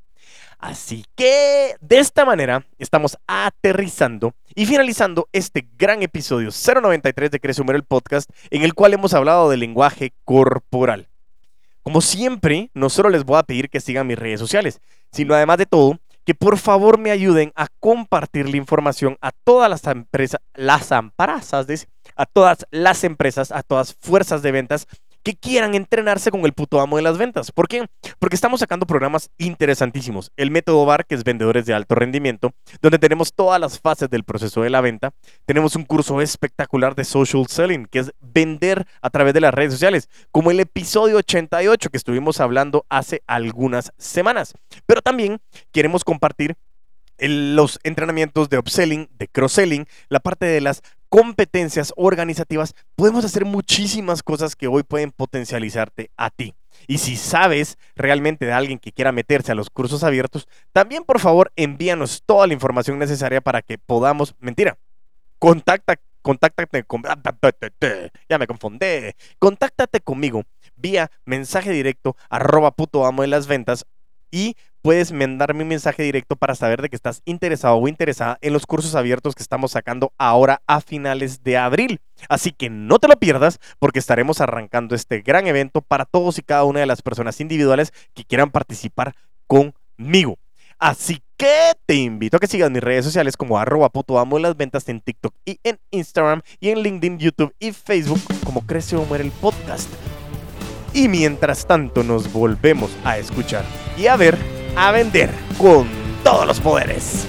Así 0.57 1.05
que 1.15 1.75
de 1.81 1.99
esta 1.99 2.23
manera 2.23 2.65
estamos 2.79 3.17
aterrizando 3.27 4.33
y 4.55 4.65
finalizando 4.65 5.27
este 5.33 5.67
gran 5.77 6.01
episodio 6.01 6.49
093 6.49 7.29
de 7.29 7.39
Cresumer 7.41 7.75
el 7.75 7.83
podcast 7.83 8.29
en 8.51 8.63
el 8.63 8.73
cual 8.73 8.93
hemos 8.93 9.13
hablado 9.13 9.49
del 9.49 9.59
lenguaje 9.59 10.13
corporal. 10.23 11.09
Como 11.85 12.01
siempre, 12.01 12.71
no 12.73 12.89
solo 12.89 13.09
les 13.09 13.25
voy 13.25 13.37
a 13.37 13.43
pedir 13.43 13.69
que 13.69 13.79
sigan 13.79 14.07
mis 14.07 14.17
redes 14.17 14.39
sociales, 14.39 14.81
sino 15.11 15.33
además 15.33 15.57
de 15.57 15.65
todo, 15.65 15.99
que 16.25 16.33
por 16.33 16.57
favor 16.57 16.97
me 16.97 17.11
ayuden 17.11 17.51
a 17.55 17.67
compartir 17.79 18.49
la 18.49 18.57
información 18.57 19.17
a 19.21 19.31
todas 19.31 19.69
las 19.69 19.85
empresas, 19.85 20.41
las 20.55 20.91
amparazas, 20.91 21.67
a 22.15 22.25
todas 22.25 22.65
las 22.71 23.03
empresas, 23.03 23.51
a 23.51 23.61
todas 23.61 23.95
fuerzas 24.01 24.41
de 24.41 24.51
ventas 24.51 24.87
que 25.25 25.35
quieran 25.35 25.73
entrenarse 25.73 26.29
con 26.29 26.45
el 26.45 26.53
puto 26.53 26.79
amo 26.79 26.97
de 26.97 27.01
las 27.01 27.17
ventas. 27.17 27.51
¿Por 27.51 27.67
qué? 27.67 27.87
Porque 28.19 28.35
estamos 28.35 28.59
sacando 28.59 28.85
programas 28.85 29.31
interesantísimos. 29.39 30.31
El 30.37 30.51
método 30.51 30.85
VAR, 30.85 31.07
que 31.07 31.15
es 31.15 31.23
vendedores 31.23 31.65
de 31.65 31.73
alto 31.73 31.95
rendimiento, 31.95 32.53
donde 32.79 32.99
tenemos 32.99 33.33
todas 33.33 33.59
las 33.59 33.79
fases 33.79 34.07
del 34.07 34.23
proceso 34.23 34.61
de 34.61 34.69
la 34.69 34.81
venta. 34.81 35.13
Tenemos 35.45 35.75
un 35.75 35.83
curso 35.83 36.21
espectacular 36.21 36.93
de 36.93 37.05
social 37.05 37.47
selling, 37.47 37.87
que 37.87 37.99
es 37.99 38.11
vender 38.21 38.85
a 39.01 39.09
través 39.09 39.33
de 39.33 39.41
las 39.41 39.51
redes 39.51 39.73
sociales, 39.73 40.09
como 40.31 40.51
el 40.51 40.59
episodio 40.59 41.17
88 41.17 41.89
que 41.89 41.97
estuvimos 41.97 42.39
hablando 42.39 42.85
hace 42.87 43.23
algunas 43.25 43.93
semanas. 43.97 44.53
Pero 44.85 45.01
también 45.01 45.39
queremos 45.71 46.03
compartir 46.03 46.55
los 47.17 47.79
entrenamientos 47.83 48.49
de 48.49 48.57
upselling, 48.57 49.09
de 49.17 49.27
cross-selling, 49.27 49.87
la 50.09 50.19
parte 50.19 50.45
de 50.45 50.61
las 50.61 50.81
competencias 51.09 51.93
organizativas, 51.95 52.75
podemos 52.95 53.25
hacer 53.25 53.45
muchísimas 53.45 54.23
cosas 54.23 54.55
que 54.55 54.67
hoy 54.67 54.83
pueden 54.83 55.11
potencializarte 55.11 56.11
a 56.17 56.29
ti. 56.29 56.53
Y 56.87 56.97
si 56.97 57.15
sabes 57.15 57.77
realmente 57.95 58.45
de 58.45 58.53
alguien 58.53 58.79
que 58.79 58.91
quiera 58.91 59.11
meterse 59.11 59.51
a 59.51 59.55
los 59.55 59.69
cursos 59.69 60.03
abiertos, 60.03 60.47
también 60.73 61.03
por 61.03 61.19
favor 61.19 61.51
envíanos 61.55 62.23
toda 62.25 62.47
la 62.47 62.53
información 62.53 62.99
necesaria 62.99 63.41
para 63.41 63.61
que 63.61 63.77
podamos, 63.77 64.35
mentira, 64.39 64.77
contacta, 65.39 65.95
contáctate 66.21 66.83
con, 66.83 67.03
ya 68.29 68.37
me 68.37 68.47
confundé, 68.47 69.15
contáctate 69.39 70.01
conmigo 70.01 70.43
vía 70.75 71.11
mensaje 71.25 71.71
directo 71.71 72.15
arroba 72.29 72.71
puto 72.71 73.05
amo 73.05 73.21
de 73.21 73.29
las 73.29 73.47
ventas 73.47 73.85
y 74.31 74.55
puedes 74.81 75.11
mandarme 75.11 75.63
un 75.63 75.69
mensaje 75.69 76.03
directo 76.03 76.35
para 76.35 76.53
saber 76.53 76.81
de 76.81 76.89
que 76.89 76.95
estás 76.95 77.21
interesado 77.25 77.75
o 77.77 77.87
interesada 77.87 78.37
en 78.41 78.53
los 78.53 78.65
cursos 78.67 78.93
abiertos 78.93 79.33
que 79.33 79.41
estamos 79.41 79.71
sacando 79.71 80.13
ahora 80.17 80.61
a 80.67 80.79
finales 80.79 81.43
de 81.43 81.57
abril. 81.57 81.99
Así 82.29 82.51
que 82.51 82.69
no 82.69 82.99
te 82.99 83.07
lo 83.07 83.15
pierdas 83.15 83.59
porque 83.79 83.99
estaremos 83.99 84.41
arrancando 84.41 84.93
este 84.93 85.21
gran 85.21 85.47
evento 85.47 85.81
para 85.81 86.05
todos 86.05 86.37
y 86.37 86.43
cada 86.43 86.65
una 86.65 86.81
de 86.81 86.85
las 86.85 87.01
personas 87.01 87.41
individuales 87.41 87.93
que 88.13 88.25
quieran 88.25 88.51
participar 88.51 89.15
conmigo. 89.47 90.37
Así 90.77 91.21
que 91.37 91.73
te 91.85 91.95
invito 91.95 92.37
a 92.37 92.39
que 92.39 92.47
sigas 92.47 92.69
mis 92.69 92.83
redes 92.83 93.05
sociales 93.05 93.37
como 93.37 93.57
arroba 93.57 93.89
amo 94.19 94.39
las 94.39 94.55
ventas 94.55 94.87
en 94.89 95.01
TikTok 95.01 95.33
y 95.45 95.59
en 95.63 95.79
Instagram 95.91 96.41
y 96.59 96.69
en 96.69 96.79
LinkedIn, 96.79 97.17
YouTube 97.17 97.55
y 97.59 97.71
Facebook 97.71 98.21
como 98.43 98.61
Crece 98.65 98.95
o 98.95 99.05
Muere 99.05 99.23
el 99.23 99.31
podcast. 99.31 99.89
Y 100.95 101.09
mientras 101.09 101.67
tanto 101.67 102.03
nos 102.03 102.31
volvemos 102.31 102.89
a 103.03 103.17
escuchar 103.17 103.65
y 103.97 104.07
a 104.07 104.15
ver, 104.15 104.37
a 104.77 104.91
vender 104.91 105.29
con 105.57 105.87
todos 106.23 106.47
los 106.47 106.61
poderes. 106.61 107.27